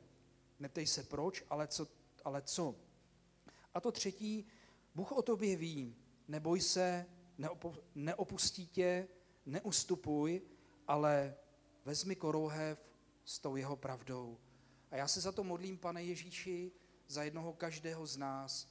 Neptej 0.58 0.86
se 0.86 1.02
proč, 1.02 1.44
ale 1.50 1.66
co. 1.66 1.88
Ale 2.24 2.42
co. 2.42 2.74
A 3.74 3.80
to 3.80 3.92
třetí, 3.92 4.46
Bůh 4.94 5.12
o 5.12 5.22
tobě 5.22 5.56
ví. 5.56 5.96
Neboj 6.28 6.60
se, 6.60 7.06
neopustí 7.94 8.66
tě, 8.66 9.08
neustupuj, 9.46 10.42
ale 10.86 11.34
vezmi 11.84 12.16
korouhev 12.16 12.78
s 13.24 13.38
tou 13.38 13.56
jeho 13.56 13.76
pravdou. 13.76 14.38
A 14.90 14.96
já 14.96 15.08
se 15.08 15.20
za 15.20 15.32
to 15.32 15.44
modlím, 15.44 15.78
pane 15.78 16.04
Ježíši, 16.04 16.72
za 17.08 17.22
jednoho 17.22 17.52
každého 17.52 18.06
z 18.06 18.16
nás, 18.16 18.68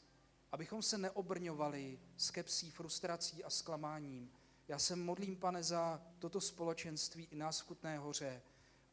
abychom 0.51 0.81
se 0.81 0.97
neobrňovali 0.97 1.99
skepsí, 2.17 2.71
frustrací 2.71 3.43
a 3.43 3.49
zklamáním. 3.49 4.31
Já 4.67 4.79
se 4.79 4.95
modlím, 4.95 5.35
pane, 5.35 5.63
za 5.63 6.01
toto 6.19 6.41
společenství 6.41 7.27
i 7.31 7.35
nás 7.35 7.59
v 7.59 7.63
Kutné 7.63 7.97
hoře, 7.97 8.41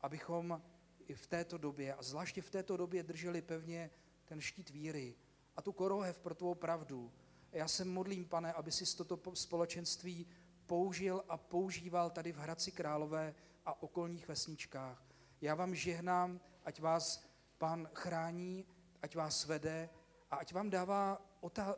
abychom 0.00 0.62
i 1.06 1.14
v 1.14 1.26
této 1.26 1.58
době, 1.58 1.94
a 1.94 2.02
zvláště 2.02 2.42
v 2.42 2.50
této 2.50 2.76
době, 2.76 3.02
drželi 3.02 3.42
pevně 3.42 3.90
ten 4.24 4.40
štít 4.40 4.70
víry 4.70 5.16
a 5.56 5.62
tu 5.62 5.72
korohev 5.72 6.18
pro 6.18 6.34
tvou 6.34 6.54
pravdu. 6.54 7.12
A 7.52 7.56
já 7.56 7.68
se 7.68 7.84
modlím, 7.84 8.24
pane, 8.24 8.52
aby 8.52 8.72
si 8.72 8.96
toto 8.96 9.36
společenství 9.36 10.26
použil 10.66 11.24
a 11.28 11.36
používal 11.36 12.10
tady 12.10 12.32
v 12.32 12.38
Hradci 12.38 12.72
Králové 12.72 13.34
a 13.64 13.82
okolních 13.82 14.28
vesničkách. 14.28 15.04
Já 15.40 15.54
vám 15.54 15.74
žehnám, 15.74 16.40
ať 16.64 16.80
vás 16.80 17.24
pán 17.58 17.88
chrání, 17.94 18.66
ať 19.02 19.16
vás 19.16 19.44
vede 19.44 19.90
a 20.30 20.36
ať 20.36 20.52
vám 20.52 20.70
dává 20.70 21.22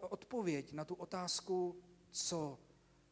odpověď 0.00 0.72
na 0.72 0.84
tu 0.84 0.94
otázku, 0.94 1.82
co, 2.10 2.58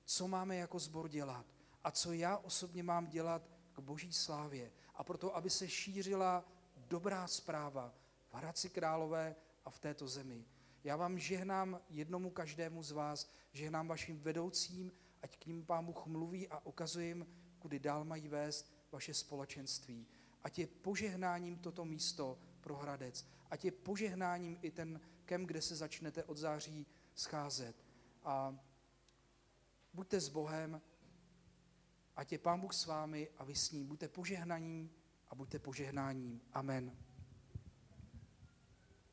co 0.05 0.29
máme 0.29 0.57
jako 0.57 0.79
zbor 0.79 1.09
dělat 1.09 1.47
a 1.85 1.91
co 1.91 2.13
já 2.13 2.37
osobně 2.37 2.83
mám 2.83 3.07
dělat 3.07 3.43
k 3.73 3.79
boží 3.79 4.13
slávě. 4.13 4.73
A 4.95 5.05
proto, 5.05 5.37
aby 5.37 5.51
se 5.51 5.69
šířila 5.69 6.45
dobrá 6.77 7.27
zpráva 7.27 7.95
v 8.31 8.35
Hradci 8.35 8.71
Králové 8.71 9.37
a 9.65 9.71
v 9.71 9.79
této 9.79 10.09
zemi. 10.09 10.45
Já 10.85 10.97
vám 10.97 11.19
žehnám 11.19 11.81
jednomu 11.89 12.31
každému 12.31 12.83
z 12.83 12.91
vás, 12.91 13.31
žehnám 13.53 13.89
vašim 13.89 14.21
vedoucím, 14.21 14.93
ať 15.23 15.37
k 15.39 15.47
ním 15.47 15.67
Pán 15.67 15.87
Bůh 15.87 16.07
mluví 16.07 16.49
a 16.49 16.67
ukazuje 16.67 17.07
jim, 17.07 17.27
kudy 17.59 17.79
dál 17.79 18.05
mají 18.05 18.29
vést 18.29 18.75
vaše 18.93 19.15
společenství. 19.15 20.07
Ať 20.45 20.59
je 20.59 20.67
požehnáním 20.67 21.59
toto 21.59 21.85
místo 21.85 22.39
pro 22.61 22.77
Hradec. 22.77 23.27
Ať 23.51 23.65
je 23.65 23.73
požehnáním 23.73 24.59
i 24.63 24.71
ten 24.71 25.01
kem, 25.25 25.47
kde 25.47 25.63
se 25.63 25.77
začnete 25.77 26.25
od 26.25 26.37
září 26.37 26.87
scházet. 27.15 27.77
A 28.25 28.59
buďte 29.95 30.21
s 30.21 30.29
Bohem, 30.29 30.83
ať 32.17 32.33
je 32.33 32.39
Pán 32.39 32.61
Bůh 32.61 32.75
s 32.75 32.87
vámi 32.87 33.29
a 33.39 33.45
vy 33.45 33.55
s 33.55 33.71
ním. 33.71 33.87
Buďte 33.87 34.09
požehnaním 34.09 34.91
a 35.29 35.35
buďte 35.35 35.59
požehnáním. 35.59 36.41
Amen. 36.53 37.04